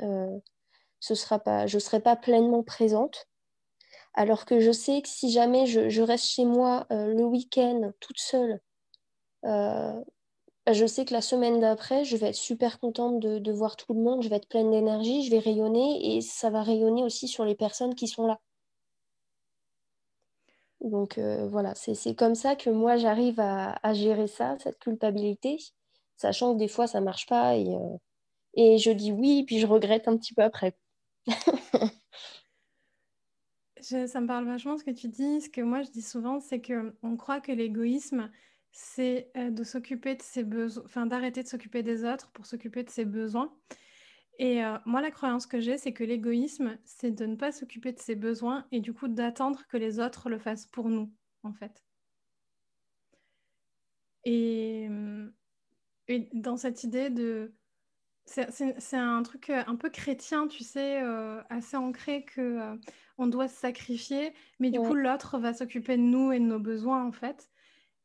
Euh, 0.01 0.39
ce 0.99 1.15
sera 1.15 1.39
pas, 1.39 1.67
je 1.67 1.77
ne 1.77 1.79
serai 1.79 1.99
pas 1.99 2.15
pleinement 2.15 2.63
présente. 2.63 3.27
Alors 4.13 4.45
que 4.45 4.59
je 4.59 4.71
sais 4.71 5.01
que 5.01 5.07
si 5.07 5.31
jamais 5.31 5.65
je, 5.65 6.01
reste 6.01 6.25
chez 6.25 6.45
moi 6.45 6.85
euh, 6.91 7.13
le 7.13 7.23
week-end 7.23 7.91
toute 7.99 8.19
seule, 8.19 8.59
euh, 9.45 9.99
je 10.71 10.85
sais 10.85 11.05
que 11.05 11.13
la 11.13 11.21
semaine 11.21 11.59
d'après, 11.59 12.03
je 12.03 12.17
vais 12.17 12.27
être 12.29 12.35
super 12.35 12.79
contente 12.79 13.19
de, 13.19 13.51
voir 13.51 13.77
tout 13.77 13.93
le 13.93 14.01
monde, 14.01 14.21
je 14.21 14.29
vais 14.29 14.35
être 14.35 14.49
pleine 14.49 14.69
d'énergie, 14.69 15.23
je 15.23 15.31
vais 15.31 15.39
rayonner 15.39 16.15
et 16.15 16.21
ça 16.21 16.49
va 16.49 16.61
rayonner 16.61 17.03
aussi 17.03 17.27
sur 17.27 17.45
les 17.45 17.55
personnes 17.55 17.95
qui 17.95 18.07
sont 18.07 18.27
là. 18.27 18.39
Donc 20.81 21.19
voilà, 21.19 21.73
c'est 21.75 22.15
comme 22.15 22.35
ça 22.35 22.55
que 22.55 22.69
moi 22.69 22.97
j'arrive 22.97 23.39
à, 23.39 23.93
gérer 23.93 24.27
ça, 24.27 24.57
cette 24.59 24.79
culpabilité, 24.79 25.57
sachant 26.17 26.53
que 26.53 26.59
des 26.59 26.67
fois 26.67 26.87
ça 26.87 27.01
marche 27.01 27.27
pas 27.27 27.55
et, 27.55 27.75
et 28.55 28.77
je 28.77 28.91
dis 28.91 29.11
oui, 29.11 29.43
puis 29.45 29.59
je 29.59 29.67
regrette 29.67 30.07
un 30.07 30.17
petit 30.17 30.33
peu 30.33 30.41
après. 30.41 30.75
ça 33.81 34.21
me 34.21 34.27
parle 34.27 34.45
vachement 34.45 34.77
ce 34.77 34.83
que 34.83 34.91
tu 34.91 35.07
dis. 35.07 35.41
Ce 35.41 35.49
que 35.49 35.61
moi 35.61 35.81
je 35.81 35.89
dis 35.89 36.01
souvent, 36.01 36.39
c'est 36.39 36.61
que 36.61 36.95
on 37.03 37.15
croit 37.17 37.41
que 37.41 37.51
l'égoïsme, 37.51 38.29
c'est 38.71 39.31
euh, 39.37 39.51
de 39.51 39.63
s'occuper 39.63 40.15
de 40.15 40.21
ses 40.21 40.43
besoins, 40.43 40.83
enfin 40.85 41.05
d'arrêter 41.05 41.43
de 41.43 41.47
s'occuper 41.47 41.83
des 41.83 42.05
autres 42.05 42.31
pour 42.31 42.45
s'occuper 42.45 42.83
de 42.83 42.89
ses 42.89 43.05
besoins. 43.05 43.53
Et 44.41 44.65
euh, 44.65 44.77
moi, 44.85 45.01
la 45.01 45.11
croyance 45.11 45.45
que 45.45 45.61
j'ai, 45.61 45.77
c'est 45.77 45.93
que 45.93 46.03
l'égoïsme, 46.03 46.77
c'est 46.83 47.11
de 47.11 47.25
ne 47.25 47.35
pas 47.35 47.53
s'occuper 47.53 47.93
de 47.93 47.99
ses 47.99 48.15
besoins 48.15 48.65
et 48.71 48.81
du 48.81 48.91
coup 48.91 49.07
d'attendre 49.07 49.65
que 49.67 49.77
les 49.77 49.99
autres 49.99 50.29
le 50.29 50.39
fassent 50.39 50.65
pour 50.65 50.89
nous, 50.89 51.13
en 51.43 51.53
fait. 51.53 51.85
et 54.25 54.87
dans 56.33 56.57
cette 56.57 56.83
idée 56.83 57.09
de 57.09 57.53
c'est 58.25 58.97
un 58.97 59.23
truc 59.23 59.49
euh, 59.49 59.63
un 59.67 59.75
peu 59.75 59.89
chrétien, 59.89 60.47
tu 60.47 60.63
sais, 60.63 61.01
euh, 61.01 61.41
assez 61.49 61.75
ancré 61.75 62.23
que 62.23 62.41
euh, 62.41 62.75
on 63.17 63.27
doit 63.27 63.47
se 63.47 63.55
sacrifier, 63.55 64.33
mais 64.59 64.71
du 64.71 64.79
coup 64.79 64.93
l'autre 64.93 65.37
va 65.37 65.53
s'occuper 65.53 65.97
de 65.97 66.01
nous 66.01 66.31
et 66.31 66.39
de 66.39 66.45
nos 66.45 66.59
besoins 66.59 67.03
en 67.05 67.11
fait. 67.11 67.49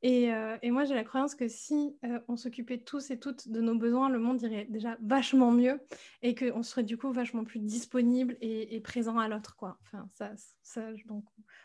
Et, 0.08 0.30
et 0.62 0.70
moi 0.70 0.84
j'ai 0.84 0.94
la 0.94 1.02
croyance 1.02 1.34
que 1.34 1.48
si 1.48 1.96
on 2.28 2.36
s'occupait 2.36 2.78
tous 2.78 3.10
et 3.10 3.18
toutes 3.18 3.48
de 3.48 3.60
nos 3.60 3.74
besoins, 3.74 4.08
le 4.08 4.20
monde 4.20 4.40
irait 4.40 4.66
déjà 4.70 4.96
vachement 5.00 5.50
mieux 5.50 5.80
et 6.22 6.36
qu'on 6.36 6.62
serait 6.62 6.84
du 6.84 6.96
coup 6.96 7.10
vachement 7.10 7.42
plus 7.42 7.58
disponible 7.58 8.36
et, 8.40 8.80
présent 8.80 9.18
à 9.18 9.26
l'autre 9.26 9.56
quoi. 9.56 9.78
Enfin 9.82 10.08
ça, 10.14 10.30
ça, 10.62 10.82
donc 11.06 11.24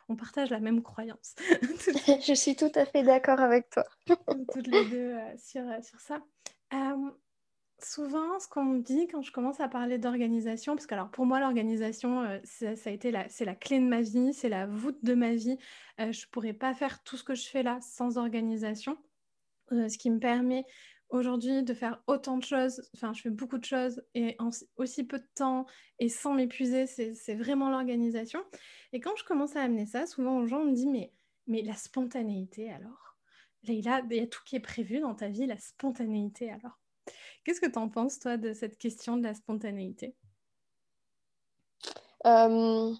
on 0.09 0.15
partage 0.15 0.49
la 0.49 0.59
même 0.59 0.81
croyance. 0.81 1.35
Je 2.25 2.33
suis 2.33 2.55
tout 2.55 2.71
à 2.73 2.85
fait 2.85 3.03
d'accord 3.03 3.41
avec 3.41 3.69
toi. 3.69 3.85
Toutes 4.51 4.67
les 4.67 4.85
deux 4.85 5.15
sur, 5.37 5.63
sur 5.83 5.99
ça 5.99 6.19
souvent, 7.83 8.39
ce 8.39 8.47
qu'on 8.47 8.63
me 8.63 8.81
dit 8.81 9.07
quand 9.07 9.21
je 9.21 9.31
commence 9.31 9.59
à 9.59 9.67
parler 9.67 9.97
d'organisation, 9.97 10.75
parce 10.75 10.85
que 10.85 10.93
alors 10.93 11.09
pour 11.11 11.25
moi, 11.25 11.39
l'organisation, 11.39 12.21
euh, 12.23 12.39
ça, 12.43 12.89
a 12.89 12.89
été 12.89 13.11
la, 13.11 13.27
c'est 13.29 13.45
la 13.45 13.55
clé 13.55 13.79
de 13.79 13.85
ma 13.85 14.01
vie, 14.01 14.33
c'est 14.33 14.49
la 14.49 14.65
voûte 14.67 14.99
de 15.03 15.13
ma 15.13 15.35
vie. 15.35 15.57
Euh, 15.99 16.11
je 16.11 16.25
ne 16.25 16.29
pourrais 16.31 16.53
pas 16.53 16.73
faire 16.73 17.03
tout 17.03 17.17
ce 17.17 17.23
que 17.23 17.35
je 17.35 17.47
fais 17.47 17.63
là 17.63 17.79
sans 17.81 18.17
organisation, 18.17 18.97
euh, 19.71 19.89
ce 19.89 19.97
qui 19.97 20.09
me 20.09 20.19
permet 20.19 20.65
aujourd'hui 21.09 21.63
de 21.63 21.73
faire 21.73 22.01
autant 22.07 22.37
de 22.37 22.43
choses. 22.43 22.81
Enfin, 22.95 23.13
je 23.13 23.21
fais 23.21 23.29
beaucoup 23.29 23.57
de 23.57 23.65
choses 23.65 24.01
et 24.15 24.35
en 24.39 24.49
aussi 24.77 25.03
peu 25.03 25.19
de 25.19 25.27
temps 25.35 25.65
et 25.99 26.09
sans 26.09 26.33
m'épuiser, 26.33 26.87
c'est, 26.87 27.35
vraiment 27.35 27.69
l'organisation. 27.69 28.43
Et 28.93 28.99
quand 28.99 29.15
je 29.17 29.23
commence 29.23 29.55
à 29.55 29.61
amener 29.61 29.85
ça, 29.85 30.05
souvent 30.07 30.37
aux 30.39 30.47
gens 30.47 30.61
on 30.61 30.65
me 30.65 30.75
dit 30.75 30.87
mais, 30.87 31.11
mais 31.47 31.61
la 31.61 31.75
spontanéité 31.75 32.71
alors? 32.71 33.17
Leïla, 33.63 34.01
il 34.09 34.17
y 34.17 34.21
a 34.21 34.27
tout 34.27 34.41
qui 34.45 34.55
est 34.55 34.59
prévu 34.59 34.99
dans 34.99 35.13
ta 35.13 35.27
vie, 35.27 35.45
la 35.45 35.57
spontanéité 35.57 36.49
alors? 36.51 36.80
Qu'est-ce 37.43 37.61
que 37.61 37.69
tu 37.69 37.79
en 37.79 37.89
penses, 37.89 38.19
toi, 38.19 38.37
de 38.37 38.53
cette 38.53 38.77
question 38.77 39.17
de 39.17 39.23
la 39.23 39.33
spontanéité? 39.33 40.15
Euh, 42.25 42.93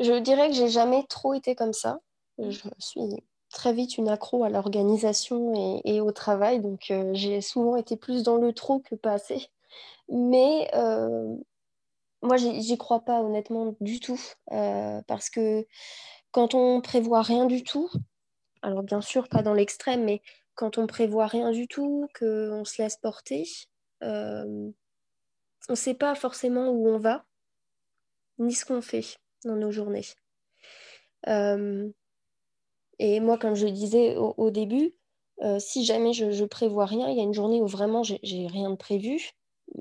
Je 0.00 0.18
dirais 0.20 0.48
que 0.48 0.54
j'ai 0.54 0.68
jamais 0.68 1.04
trop 1.08 1.34
été 1.34 1.54
comme 1.54 1.74
ça. 1.74 2.00
Mmh. 2.38 2.50
Je 2.50 2.68
suis 2.78 3.24
très 3.50 3.72
vite 3.72 3.98
une 3.98 4.08
accro 4.08 4.44
à 4.44 4.48
l'organisation 4.48 5.80
et, 5.84 6.00
au 6.00 6.12
travail, 6.12 6.60
donc 6.60 6.90
euh, 6.90 7.10
j'ai 7.14 7.40
souvent 7.40 7.76
été 7.76 7.96
plus 7.96 8.22
dans 8.22 8.36
le 8.36 8.52
trop 8.52 8.78
que 8.78 8.94
pas 8.94 9.12
assez. 9.12 9.48
Mais 10.08 10.70
euh, 10.74 11.36
moi, 12.22 12.36
j'y 12.36 12.78
crois 12.78 13.00
pas 13.00 13.20
honnêtement 13.22 13.74
du 13.80 14.00
tout, 14.00 14.20
parce 14.48 15.28
que 15.28 15.66
quand 16.30 16.54
on 16.54 16.80
prévoit 16.80 17.22
rien 17.22 17.46
du 17.46 17.62
tout, 17.62 17.90
alors 18.62 18.82
bien 18.82 19.00
sûr 19.00 19.28
pas 19.28 19.42
dans 19.42 19.54
l'extrême, 19.54 20.04
mais 20.04 20.20
quand 20.58 20.76
on 20.76 20.88
prévoit 20.88 21.28
rien 21.28 21.52
du 21.52 21.68
tout, 21.68 22.08
qu'on 22.18 22.64
se 22.64 22.82
laisse 22.82 22.96
porter, 22.96 23.44
euh, 24.02 24.72
on 25.68 25.72
ne 25.72 25.76
sait 25.76 25.94
pas 25.94 26.16
forcément 26.16 26.70
où 26.70 26.88
on 26.88 26.98
va, 26.98 27.24
ni 28.38 28.52
ce 28.52 28.64
qu'on 28.64 28.82
fait 28.82 29.18
dans 29.44 29.54
nos 29.54 29.70
journées. 29.70 30.06
Euh, 31.28 31.88
et 32.98 33.20
moi, 33.20 33.38
comme 33.38 33.54
je 33.54 33.66
le 33.66 33.70
disais 33.70 34.16
au, 34.16 34.50
début, 34.50 34.96
euh, 35.42 35.60
si 35.60 35.84
jamais 35.84 36.12
je, 36.12 36.44
prévois 36.44 36.86
rien, 36.86 37.08
il 37.08 37.16
y 37.16 37.20
a 37.20 37.24
une 37.24 37.34
journée 37.34 37.62
où 37.62 37.68
vraiment 37.68 38.02
j'ai 38.02 38.46
rien 38.48 38.70
de 38.70 38.76
prévu, 38.76 39.30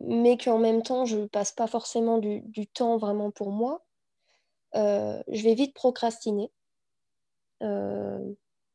mais 0.02 0.38
qu'en 0.38 0.60
même 0.60 0.84
temps, 0.84 1.06
je 1.06 1.18
ne 1.18 1.26
passe 1.26 1.54
pas 1.54 1.66
forcément 1.66 2.20
du, 2.20 2.68
temps 2.68 2.98
vraiment 2.98 3.32
pour 3.32 3.50
moi, 3.52 3.84
je 4.76 5.42
vais 5.42 5.56
vite 5.56 5.74
procrastiner 5.74 6.52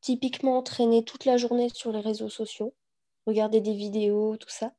typiquement 0.03 0.61
traîner 0.61 1.03
toute 1.03 1.23
la 1.25 1.37
journée 1.37 1.69
sur 1.69 1.91
les 1.93 2.01
réseaux 2.01 2.29
sociaux, 2.29 2.75
regarder 3.25 3.61
des 3.61 3.73
vidéos, 3.73 4.35
tout 4.37 4.49
ça. 4.49 4.73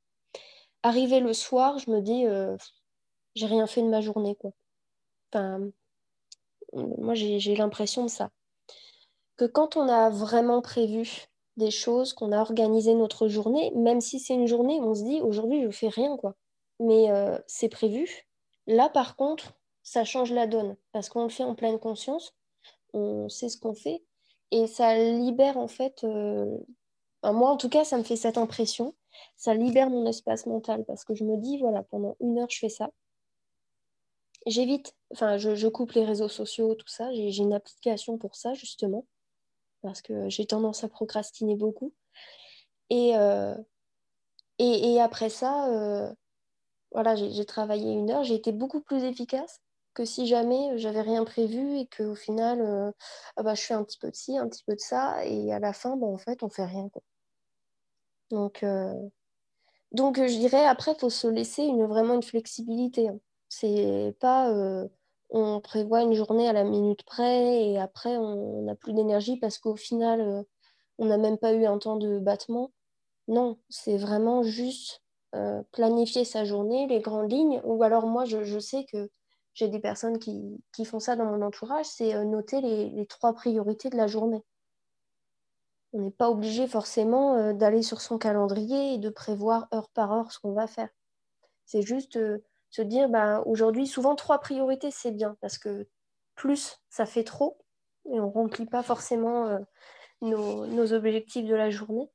Arriver 0.82 1.18
le 1.18 1.32
soir, 1.32 1.78
je 1.78 1.90
me 1.90 2.00
dis, 2.00 2.26
euh, 2.26 2.56
j'ai 3.34 3.46
rien 3.46 3.66
fait 3.66 3.82
de 3.82 3.88
ma 3.88 4.02
journée, 4.02 4.36
quoi. 4.36 4.52
Enfin, 5.32 5.60
moi, 6.74 7.14
j'ai 7.14 7.56
l'impression 7.56 8.04
de 8.04 8.10
ça. 8.10 8.30
Que 9.36 9.46
quand 9.46 9.76
on 9.76 9.88
a 9.88 10.10
vraiment 10.10 10.60
prévu 10.60 11.26
des 11.56 11.70
choses, 11.70 12.12
qu'on 12.12 12.30
a 12.30 12.40
organisé 12.40 12.94
notre 12.94 13.26
journée, 13.28 13.72
même 13.74 14.02
si 14.02 14.20
c'est 14.20 14.34
une 14.34 14.46
journée, 14.46 14.78
on 14.82 14.94
se 14.94 15.04
dit, 15.04 15.22
aujourd'hui, 15.22 15.62
je 15.62 15.70
fais 15.70 15.88
rien, 15.88 16.16
quoi. 16.18 16.34
mais 16.80 17.08
c'est 17.46 17.70
prévu. 17.70 18.28
Là, 18.66 18.90
par 18.90 19.16
contre, 19.16 19.54
ça 19.82 20.04
change 20.04 20.32
la 20.32 20.46
donne 20.46 20.76
parce 20.92 21.08
qu'on 21.08 21.22
le 21.22 21.30
fait 21.30 21.44
en 21.44 21.54
pleine 21.54 21.78
conscience, 21.78 22.34
on 22.92 23.28
sait 23.28 23.48
ce 23.48 23.58
qu'on 23.58 23.74
fait 23.74 24.02
et 24.54 24.66
ça 24.66 24.96
libère 24.96 25.58
en 25.58 25.68
fait, 25.68 26.04
moi 26.04 27.50
en 27.50 27.56
tout 27.56 27.68
cas, 27.68 27.84
ça 27.84 27.98
me 27.98 28.04
fait 28.04 28.16
cette 28.16 28.38
impression, 28.38 28.94
ça 29.36 29.54
libère 29.54 29.90
mon 29.90 30.06
espace 30.06 30.46
mental 30.46 30.84
parce 30.84 31.04
que 31.04 31.14
je 31.14 31.24
me 31.24 31.36
dis, 31.36 31.58
voilà, 31.58 31.82
pendant 31.84 32.16
une 32.20 32.38
heure, 32.38 32.50
je 32.50 32.58
fais 32.58 32.68
ça. 32.68 32.90
J'évite, 34.46 34.94
enfin, 35.12 35.38
je, 35.38 35.68
coupe 35.68 35.92
les 35.92 36.04
réseaux 36.04 36.28
sociaux, 36.28 36.74
tout 36.74 36.88
ça. 36.88 37.12
J'ai 37.14 37.38
une 37.38 37.54
application 37.54 38.18
pour 38.18 38.36
ça, 38.36 38.52
justement, 38.54 39.06
parce 39.82 40.02
que 40.02 40.28
j'ai 40.28 40.46
tendance 40.46 40.84
à 40.84 40.88
procrastiner 40.88 41.56
beaucoup. 41.56 41.94
Et, 42.90 43.16
euh, 43.16 43.56
et, 44.58 45.00
après 45.00 45.30
ça, 45.30 45.68
euh, 45.70 46.12
voilà, 46.92 47.16
j'ai 47.16 47.44
travaillé 47.46 47.92
une 47.92 48.10
heure, 48.10 48.24
j'ai 48.24 48.34
été 48.34 48.52
beaucoup 48.52 48.80
plus 48.80 49.02
efficace 49.04 49.60
que 49.94 50.04
si 50.04 50.26
jamais 50.26 50.78
j'avais 50.78 51.00
rien 51.02 51.24
prévu 51.24 51.78
et 51.78 51.86
qu'au 51.86 52.14
final, 52.14 52.92
ah 53.36 53.42
bah, 53.42 53.54
je 53.54 53.62
fais 53.62 53.74
un 53.74 53.84
petit 53.84 53.98
peu 53.98 54.10
de 54.10 54.16
ci, 54.16 54.36
un 54.38 54.48
petit 54.48 54.64
peu 54.64 54.74
de 54.74 54.80
ça, 54.80 55.24
et 55.24 55.52
à 55.52 55.58
la 55.60 55.72
fin, 55.72 55.96
bah, 55.96 56.06
en 56.06 56.18
fait, 56.18 56.42
on 56.42 56.48
fait 56.48 56.64
rien. 56.64 56.88
Donc, 58.30 58.64
donc, 59.92 60.16
je 60.18 60.38
dirais, 60.38 60.66
après, 60.66 60.92
il 60.92 60.98
faut 60.98 61.10
se 61.10 61.28
laisser 61.28 61.62
une, 61.62 61.86
vraiment 61.86 62.14
une 62.14 62.22
flexibilité. 62.22 63.08
Hein. 63.08 63.20
C'est 63.48 64.16
pas 64.20 64.50
on 65.30 65.60
prévoit 65.60 66.02
une 66.02 66.14
journée 66.14 66.48
à 66.48 66.52
la 66.52 66.64
minute 66.64 67.02
près 67.04 67.64
et 67.64 67.78
après 67.78 68.16
on 68.16 68.62
n'a 68.62 68.76
plus 68.76 68.92
d'énergie 68.92 69.36
parce 69.36 69.58
qu'au 69.58 69.74
final 69.74 70.44
on 70.98 71.06
n'a 71.06 71.18
même 71.18 71.38
pas 71.38 71.52
eu 71.52 71.66
un 71.66 71.78
temps 71.78 71.96
de 71.96 72.18
battement. 72.18 72.72
Non, 73.28 73.58
c'est 73.68 73.96
vraiment 73.96 74.42
juste 74.44 75.02
planifier 75.72 76.24
sa 76.24 76.44
journée, 76.44 76.86
les 76.86 77.00
grandes 77.00 77.32
lignes. 77.32 77.60
Ou 77.64 77.82
alors 77.82 78.06
moi 78.06 78.24
je, 78.24 78.58
sais 78.60 78.84
que 78.84 79.10
j'ai 79.54 79.68
des 79.68 79.80
personnes 79.80 80.18
qui, 80.18 80.60
font 80.84 81.00
ça 81.00 81.16
dans 81.16 81.24
mon 81.24 81.42
entourage, 81.42 81.86
c'est 81.86 82.24
noter 82.24 82.60
les, 82.60 83.06
trois 83.06 83.32
priorités 83.32 83.90
de 83.90 83.96
la 83.96 84.06
journée. 84.06 84.42
On 85.92 86.00
n'est 86.00 86.10
pas 86.10 86.28
obligé 86.28 86.66
forcément 86.66 87.52
d'aller 87.52 87.82
sur 87.82 88.00
son 88.00 88.18
calendrier 88.18 88.94
et 88.94 88.98
de 88.98 89.08
prévoir 89.10 89.68
heure 89.72 89.88
par 89.90 90.12
heure 90.12 90.32
ce 90.32 90.40
qu'on 90.40 90.52
va 90.52 90.66
faire. 90.66 90.88
C'est 91.66 91.82
juste 91.82 92.18
se 92.70 92.82
dire 92.82 93.08
bah, 93.08 93.42
aujourd'hui, 93.46 93.86
souvent 93.86 94.16
trois 94.16 94.40
priorités, 94.40 94.90
c'est 94.90 95.12
bien 95.12 95.36
parce 95.40 95.58
que 95.58 95.86
plus 96.34 96.80
ça 96.90 97.06
fait 97.06 97.22
trop 97.22 97.58
et 98.06 98.20
on 98.20 98.26
ne 98.26 98.32
remplit 98.32 98.66
pas 98.66 98.82
forcément 98.82 99.46
euh, 99.46 99.58
nos, 100.22 100.92
objectifs 100.92 101.46
de 101.46 101.54
la 101.54 101.70
journée. 101.70 102.10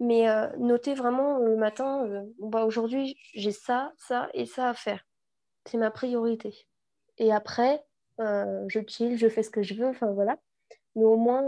Mais 0.00 0.28
euh, 0.28 0.48
notez 0.58 0.94
vraiment 0.94 1.38
le 1.38 1.56
matin, 1.56 2.06
euh, 2.06 2.22
bah, 2.40 2.64
aujourd'hui, 2.64 3.16
j'ai 3.34 3.52
ça, 3.52 3.92
ça 3.96 4.28
et 4.34 4.46
ça 4.46 4.68
à 4.68 4.74
faire. 4.74 5.04
C'est 5.66 5.78
ma 5.78 5.90
priorité. 5.90 6.66
Et 7.20 7.32
après, 7.32 7.84
je 8.18 8.80
chill, 8.88 9.16
je 9.16 9.28
fais 9.28 9.44
ce 9.44 9.50
que 9.50 9.62
je 9.62 9.74
veux, 9.74 9.86
enfin 9.86 10.10
voilà. 10.10 10.38
Mais 10.96 11.04
au 11.04 11.16
moins, 11.16 11.44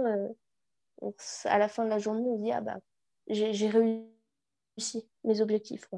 à 1.44 1.58
la 1.58 1.68
fin 1.68 1.84
de 1.84 1.90
la 1.90 1.98
journée, 1.98 2.28
on 2.28 2.38
dit, 2.38 2.52
ah 2.52 2.60
bah, 2.60 2.78
j'ai 3.26 3.68
réussi 3.68 5.08
mes 5.24 5.40
objectifs. 5.40 5.88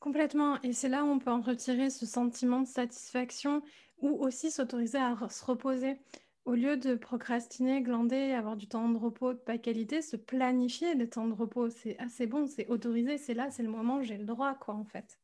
Complètement. 0.00 0.60
Et 0.62 0.72
c'est 0.72 0.88
là 0.88 1.04
où 1.04 1.08
on 1.08 1.18
peut 1.18 1.30
en 1.30 1.40
retirer 1.40 1.90
ce 1.90 2.06
sentiment 2.06 2.60
de 2.60 2.66
satisfaction 2.66 3.62
ou 4.00 4.10
aussi 4.24 4.50
s'autoriser 4.50 4.98
à 4.98 5.16
se 5.28 5.44
reposer. 5.44 5.98
Au 6.44 6.54
lieu 6.54 6.76
de 6.76 6.94
procrastiner, 6.94 7.82
glander, 7.82 8.32
avoir 8.32 8.56
du 8.56 8.66
temps 8.68 8.88
de 8.88 8.96
repos 8.96 9.34
de 9.34 9.38
pas 9.38 9.58
qualité, 9.58 10.00
se 10.02 10.16
planifier 10.16 10.94
des 10.94 11.08
temps 11.08 11.28
de 11.28 11.34
repos, 11.34 11.68
c'est 11.68 11.98
assez 11.98 12.26
bon, 12.26 12.46
c'est 12.46 12.66
autorisé, 12.68 13.18
c'est 13.18 13.34
là, 13.34 13.50
c'est 13.50 13.62
le 13.62 13.68
moment, 13.68 14.02
j'ai 14.02 14.16
le 14.16 14.24
droit, 14.24 14.54
quoi, 14.54 14.74
en 14.74 14.84
fait. 14.84 15.18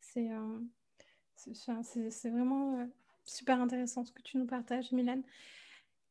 C'est 0.00 0.32
euh, 0.32 0.58
c'est 1.82 2.30
vraiment 2.30 2.78
euh, 2.78 2.86
super 3.24 3.60
intéressant 3.60 4.04
ce 4.04 4.12
que 4.12 4.22
tu 4.22 4.36
nous 4.38 4.46
partages, 4.46 4.92
Mylène. 4.92 5.22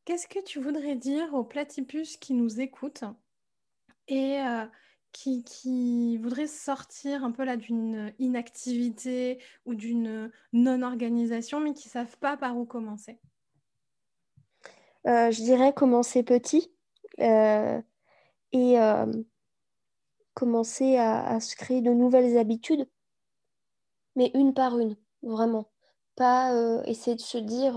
Qu'est-ce 0.04 0.26
que 0.26 0.42
tu 0.42 0.60
voudrais 0.60 0.96
dire 0.96 1.34
aux 1.34 1.44
platypus 1.44 2.16
qui 2.16 2.34
nous 2.34 2.60
écoutent 2.60 3.04
et 4.08 4.40
euh, 4.40 4.66
qui, 5.12 6.16
voudraient 6.18 6.46
sortir 6.46 7.24
un 7.24 7.30
peu 7.30 7.44
là 7.44 7.56
d'une 7.56 8.12
inactivité 8.18 9.42
ou 9.66 9.74
d'une 9.74 10.32
non-organisation, 10.52 11.60
mais 11.60 11.74
qui 11.74 11.88
ne 11.88 11.92
savent 11.92 12.18
pas 12.18 12.36
par 12.36 12.56
où 12.56 12.64
commencer? 12.64 13.20
Euh, 15.06 15.30
Je 15.30 15.42
dirais 15.42 15.72
commencer 15.72 16.22
petit 16.22 16.72
et 17.18 18.76
commencer 20.34 20.96
à, 20.96 21.38
se 21.38 21.54
créer 21.54 21.82
de 21.82 21.90
nouvelles 21.90 22.38
habitudes, 22.38 22.88
mais 24.16 24.30
une 24.34 24.54
par 24.54 24.78
une, 24.78 24.96
vraiment. 25.22 25.70
Pas 26.16 26.52
essayer 26.86 27.16
de 27.16 27.20
se 27.20 27.38
dire 27.38 27.74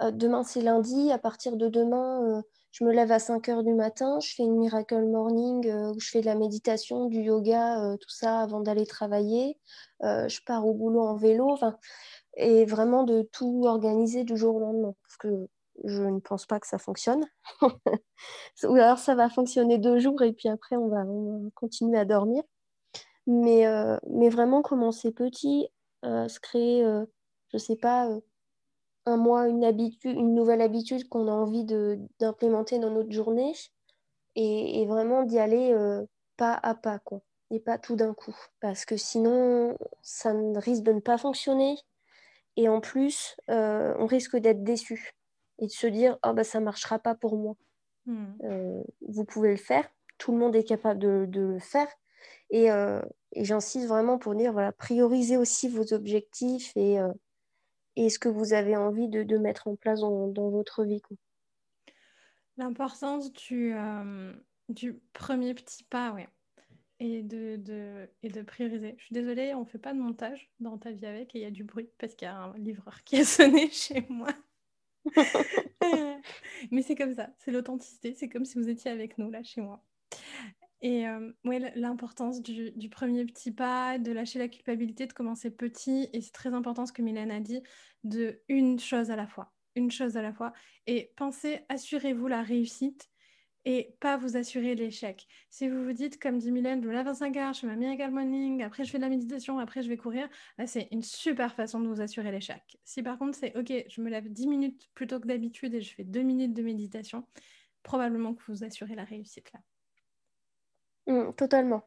demain 0.00 0.44
c'est 0.44 0.60
lundi, 0.60 1.10
à 1.10 1.18
partir 1.18 1.56
de 1.56 1.68
demain 1.68 2.42
je 2.72 2.84
me 2.84 2.92
lève 2.92 3.12
à 3.12 3.18
5 3.18 3.48
heures 3.50 3.62
du 3.62 3.74
matin, 3.74 4.18
je 4.20 4.34
fais 4.34 4.42
une 4.42 4.56
miracle 4.56 5.04
morning 5.04 5.68
euh, 5.68 5.92
où 5.92 6.00
je 6.00 6.08
fais 6.08 6.22
de 6.22 6.26
la 6.26 6.34
méditation, 6.34 7.06
du 7.06 7.20
yoga, 7.20 7.84
euh, 7.84 7.96
tout 7.98 8.08
ça 8.08 8.40
avant 8.40 8.60
d'aller 8.60 8.86
travailler. 8.86 9.58
Euh, 10.02 10.26
je 10.26 10.40
pars 10.44 10.66
au 10.66 10.72
boulot 10.72 11.02
en 11.02 11.14
vélo, 11.14 11.58
et 12.38 12.64
vraiment 12.64 13.04
de 13.04 13.28
tout 13.30 13.64
organiser 13.66 14.24
du 14.24 14.38
jour 14.38 14.56
au 14.56 14.60
lendemain. 14.60 14.94
Parce 15.02 15.18
que 15.18 15.48
je 15.84 16.02
ne 16.02 16.18
pense 16.20 16.46
pas 16.46 16.60
que 16.60 16.66
ça 16.66 16.78
fonctionne. 16.78 17.26
Ou 18.64 18.74
alors 18.74 18.98
ça 18.98 19.14
va 19.14 19.28
fonctionner 19.28 19.76
deux 19.76 19.98
jours 19.98 20.22
et 20.22 20.32
puis 20.32 20.48
après 20.48 20.76
on 20.76 20.88
va, 20.88 21.04
continuer 21.54 21.98
à 21.98 22.06
dormir. 22.06 22.42
Mais, 23.26 23.66
mais 24.08 24.30
vraiment 24.30 24.62
commencer 24.62 25.12
petit, 25.12 25.68
se 26.02 26.40
créer, 26.40 26.82
je 26.82 27.56
ne 27.56 27.58
sais 27.58 27.76
pas, 27.76 28.08
un 29.06 29.16
mois, 29.16 29.48
une, 29.48 29.64
habitude, 29.64 30.16
une 30.16 30.34
nouvelle 30.34 30.60
habitude 30.60 31.08
qu'on 31.08 31.28
a 31.28 31.32
envie 31.32 31.64
d'implémenter 32.20 32.78
dans 32.78 32.90
notre 32.90 33.10
journée 33.10 33.52
et, 34.36 34.86
vraiment 34.86 35.24
d'y 35.24 35.38
aller 35.38 35.72
euh, 35.72 36.04
pas 36.36 36.58
à 36.62 36.74
pas, 36.74 36.98
quoi, 37.00 37.20
et 37.50 37.60
pas 37.60 37.78
tout 37.78 37.96
d'un 37.96 38.14
coup. 38.14 38.36
Parce 38.60 38.84
que 38.84 38.96
sinon, 38.96 39.76
ça 40.02 40.32
risque 40.56 40.84
de 40.84 40.92
ne 40.92 41.00
pas 41.00 41.18
fonctionner 41.18 41.76
et 42.56 42.68
en 42.68 42.80
plus, 42.80 43.36
euh, 43.50 43.94
on 43.98 44.06
risque 44.06 44.36
d'être 44.36 44.62
déçu 44.62 45.14
et 45.58 45.66
de 45.66 45.72
se 45.72 45.86
dire 45.86 46.18
oh, 46.24 46.32
bah, 46.32 46.44
ça 46.44 46.60
ne 46.60 46.64
marchera 46.64 46.98
pas 46.98 47.14
pour 47.14 47.36
moi. 47.36 47.56
Hmm. 48.06 48.32
Euh, 48.44 48.82
vous 49.08 49.24
pouvez 49.24 49.50
le 49.50 49.56
faire, 49.56 49.88
tout 50.18 50.32
le 50.32 50.38
monde 50.38 50.56
est 50.56 50.64
capable 50.64 51.00
de, 51.00 51.28
le 51.32 51.58
faire. 51.58 51.88
Et, 52.50 52.68
et 53.32 53.44
j'insiste 53.44 53.88
vraiment 53.88 54.18
pour 54.18 54.34
dire 54.34 54.52
voilà, 54.52 54.72
priorisez 54.72 55.36
aussi 55.36 55.68
vos 55.68 55.92
objectifs 55.92 56.72
et 56.76 56.98
et 57.96 58.08
ce 58.08 58.18
que 58.18 58.28
vous 58.28 58.52
avez 58.52 58.76
envie 58.76 59.08
de, 59.08 59.38
mettre 59.38 59.68
en 59.68 59.76
place 59.76 60.00
dans, 60.00 60.50
votre 60.50 60.84
vie. 60.84 61.02
L'importance 62.56 63.32
du, 63.32 63.74
euh, 63.74 64.32
du 64.68 65.00
premier 65.12 65.54
petit 65.54 65.84
pas, 65.84 66.12
oui. 66.12 66.22
Et 67.00 67.22
de, 67.22 67.56
de, 67.56 68.08
et 68.22 68.28
de 68.28 68.42
prioriser. 68.42 68.94
Je 68.98 69.04
suis 69.06 69.14
désolée, 69.14 69.54
on 69.54 69.60
ne 69.60 69.64
fait 69.64 69.78
pas 69.78 69.92
de 69.92 69.98
montage 69.98 70.52
dans 70.60 70.78
ta 70.78 70.92
vie 70.92 71.04
avec 71.04 71.34
et 71.34 71.40
il 71.40 71.42
y 71.42 71.46
a 71.46 71.50
du 71.50 71.64
bruit 71.64 71.90
parce 71.98 72.14
qu'il 72.14 72.26
y 72.26 72.30
a 72.30 72.36
un 72.36 72.56
livreur 72.58 73.02
qui 73.02 73.16
a 73.16 73.24
sonné 73.24 73.70
chez 73.70 74.06
moi. 74.08 74.28
Mais 76.70 76.82
c'est 76.82 76.94
comme 76.94 77.14
ça, 77.14 77.30
c'est 77.38 77.50
l'authenticité, 77.50 78.14
c'est 78.14 78.28
comme 78.28 78.44
si 78.44 78.56
vous 78.56 78.68
étiez 78.68 78.90
avec 78.90 79.18
nous 79.18 79.30
là 79.30 79.42
chez 79.42 79.60
moi. 79.60 79.82
Et 80.82 81.06
euh, 81.06 81.32
l'importance 81.76 82.42
du, 82.42 82.88
premier 82.90 83.24
petit 83.24 83.52
pas, 83.52 83.98
de 83.98 84.10
lâcher 84.10 84.40
la 84.40 84.48
culpabilité, 84.48 85.06
de 85.06 85.12
commencer 85.12 85.50
petit. 85.50 86.08
Et 86.12 86.20
c'est 86.20 86.32
très 86.32 86.52
important 86.52 86.86
ce 86.86 86.92
que 86.92 87.02
Mylène 87.02 87.30
a 87.30 87.40
dit, 87.40 87.62
de 88.04 88.40
une 88.48 88.80
chose 88.80 89.10
à 89.10 89.16
la 89.16 89.28
fois. 89.28 89.52
Une 89.76 89.90
chose 89.90 90.16
à 90.16 90.22
la 90.22 90.32
fois. 90.32 90.52
Et 90.88 91.12
pensez, 91.16 91.60
assurez-vous 91.68 92.26
la 92.26 92.42
réussite 92.42 93.08
et 93.64 93.94
pas 94.00 94.16
vous 94.16 94.36
assurer 94.36 94.74
l'échec. 94.74 95.26
Si 95.48 95.68
vous 95.68 95.84
vous 95.84 95.92
dites, 95.92 96.20
comme 96.20 96.38
dit 96.38 96.50
Mylène, 96.50 96.82
je 96.82 96.88
me 96.88 96.92
lève 96.92 97.06
à 97.06 97.14
5 97.14 97.36
heures, 97.36 97.52
je 97.52 97.60
fais 97.60 97.66
ma 97.68 97.76
miracle 97.76 98.10
morning, 98.10 98.62
après 98.64 98.84
je 98.84 98.90
fais 98.90 98.98
de 98.98 99.02
la 99.02 99.08
méditation, 99.08 99.60
après 99.60 99.82
je 99.82 99.88
vais 99.88 99.96
courir, 99.96 100.28
c'est 100.66 100.88
une 100.90 101.02
super 101.02 101.54
façon 101.54 101.78
de 101.78 101.86
vous 101.86 102.00
assurer 102.00 102.32
l'échec. 102.32 102.60
Si 102.84 103.04
par 103.04 103.18
contre 103.18 103.38
c'est, 103.38 103.56
ok, 103.56 103.72
je 103.88 104.00
me 104.00 104.10
lève 104.10 104.28
10 104.28 104.48
minutes 104.48 104.90
plutôt 104.94 105.20
que 105.20 105.28
d'habitude 105.28 105.74
et 105.74 105.80
je 105.80 105.94
fais 105.94 106.04
2 106.04 106.22
minutes 106.22 106.54
de 106.54 106.62
méditation, 106.62 107.24
probablement 107.84 108.34
que 108.34 108.42
vous 108.48 108.64
assurez 108.64 108.96
la 108.96 109.04
réussite 109.04 109.52
là. 109.52 109.60
Mm, 111.12 111.32
totalement. 111.34 111.82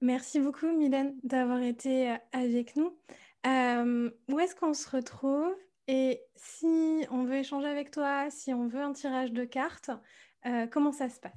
Merci 0.00 0.40
beaucoup, 0.40 0.66
Mylène, 0.66 1.14
d'avoir 1.22 1.62
été 1.62 2.10
euh, 2.10 2.16
avec 2.32 2.76
nous. 2.76 2.92
Euh, 3.46 4.10
où 4.28 4.40
est-ce 4.40 4.54
qu'on 4.56 4.74
se 4.74 4.90
retrouve? 4.90 5.54
Et 5.86 6.20
si 6.34 7.06
on 7.10 7.24
veut 7.24 7.36
échanger 7.36 7.68
avec 7.68 7.90
toi, 7.90 8.30
si 8.30 8.52
on 8.52 8.66
veut 8.66 8.80
un 8.80 8.92
tirage 8.92 9.32
de 9.32 9.44
cartes, 9.44 9.90
euh, 10.46 10.66
comment 10.66 10.92
ça 10.92 11.08
se 11.08 11.20
passe? 11.20 11.32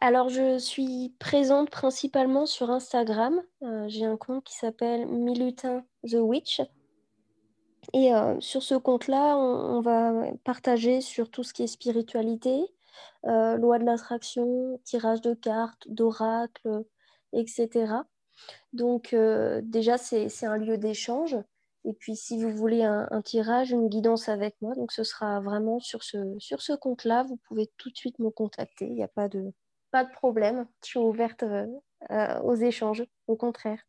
Alors, 0.00 0.28
je 0.28 0.58
suis 0.58 1.14
présente 1.18 1.70
principalement 1.70 2.44
sur 2.44 2.70
Instagram. 2.70 3.40
j'ai 3.86 4.04
un 4.04 4.16
compte 4.16 4.44
qui 4.44 4.54
s'appelle 4.54 5.06
Milutin 5.06 5.84
the 6.02 6.16
Witch. 6.16 6.60
Et 7.94 8.10
sur 8.40 8.62
ce 8.62 8.74
compte-là, 8.74 9.36
on, 9.38 9.80
va 9.80 10.12
partager 10.42 11.00
sur 11.00 11.30
tout 11.30 11.42
ce 11.42 11.54
qui 11.54 11.62
est 11.62 11.66
spiritualité, 11.66 12.66
euh, 13.26 13.56
loi 13.56 13.78
de 13.78 13.84
l'attraction, 13.84 14.80
tirage 14.84 15.20
de 15.20 15.34
cartes, 15.34 15.86
d'oracle, 15.88 16.84
etc. 17.32 17.92
Donc 18.72 19.14
déjà, 19.62 19.98
c'est 19.98 20.46
un 20.46 20.56
lieu 20.56 20.78
d'échange. 20.78 21.36
Et 21.86 21.92
puis, 21.92 22.16
si 22.16 22.42
vous 22.42 22.50
voulez 22.50 22.82
un, 22.82 23.22
tirage, 23.22 23.70
une 23.70 23.88
guidance 23.88 24.28
avec 24.28 24.56
moi, 24.60 24.74
donc 24.74 24.90
ce 24.92 25.04
sera 25.04 25.40
vraiment 25.40 25.80
sur 25.80 26.02
ce, 26.02 26.36
sur 26.38 26.62
ce 26.62 26.72
compte-là. 26.72 27.24
Vous 27.24 27.36
pouvez 27.36 27.70
tout 27.76 27.90
de 27.90 27.96
suite 27.96 28.18
me 28.18 28.30
contacter. 28.30 28.86
Il 28.86 28.94
n'y 28.94 29.02
a 29.02 29.08
pas 29.08 29.28
de, 29.28 29.52
pas 29.90 30.04
de 30.04 30.10
problème. 30.10 30.66
Je 30.82 30.88
suis 30.90 30.98
ouverte 30.98 31.44
aux 32.42 32.54
échanges, 32.54 33.04
au 33.26 33.36
contraire. 33.36 33.80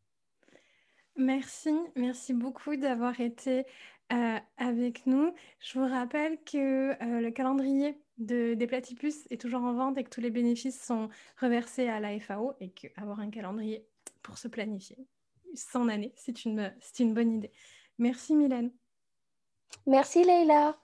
Merci, 1.16 1.74
merci 1.94 2.34
beaucoup 2.34 2.76
d'avoir 2.76 3.18
été 3.20 3.64
euh, 4.12 4.38
avec 4.58 5.06
nous. 5.06 5.34
Je 5.60 5.78
vous 5.78 5.88
rappelle 5.88 6.38
que 6.44 6.90
euh, 6.90 7.20
le 7.20 7.30
calendrier 7.30 7.98
de, 8.18 8.54
des 8.54 8.66
platypus 8.66 9.26
est 9.30 9.40
toujours 9.40 9.62
en 9.62 9.74
vente 9.74 9.98
et 9.98 10.04
que 10.04 10.10
tous 10.10 10.20
les 10.20 10.30
bénéfices 10.30 10.82
sont 10.82 11.08
reversés 11.40 11.88
à 11.88 12.00
la 12.00 12.18
FAO 12.18 12.54
et 12.60 12.70
qu'avoir 12.70 13.20
un 13.20 13.30
calendrier 13.30 13.86
pour 14.22 14.38
se 14.38 14.48
planifier 14.48 14.96
100 15.54 15.88
années, 15.88 16.12
c'est 16.16 16.44
une, 16.44 16.74
une 16.98 17.14
bonne 17.14 17.32
idée. 17.32 17.52
Merci 17.98 18.34
Mylène. 18.34 18.72
Merci 19.86 20.24
Leïla. 20.24 20.78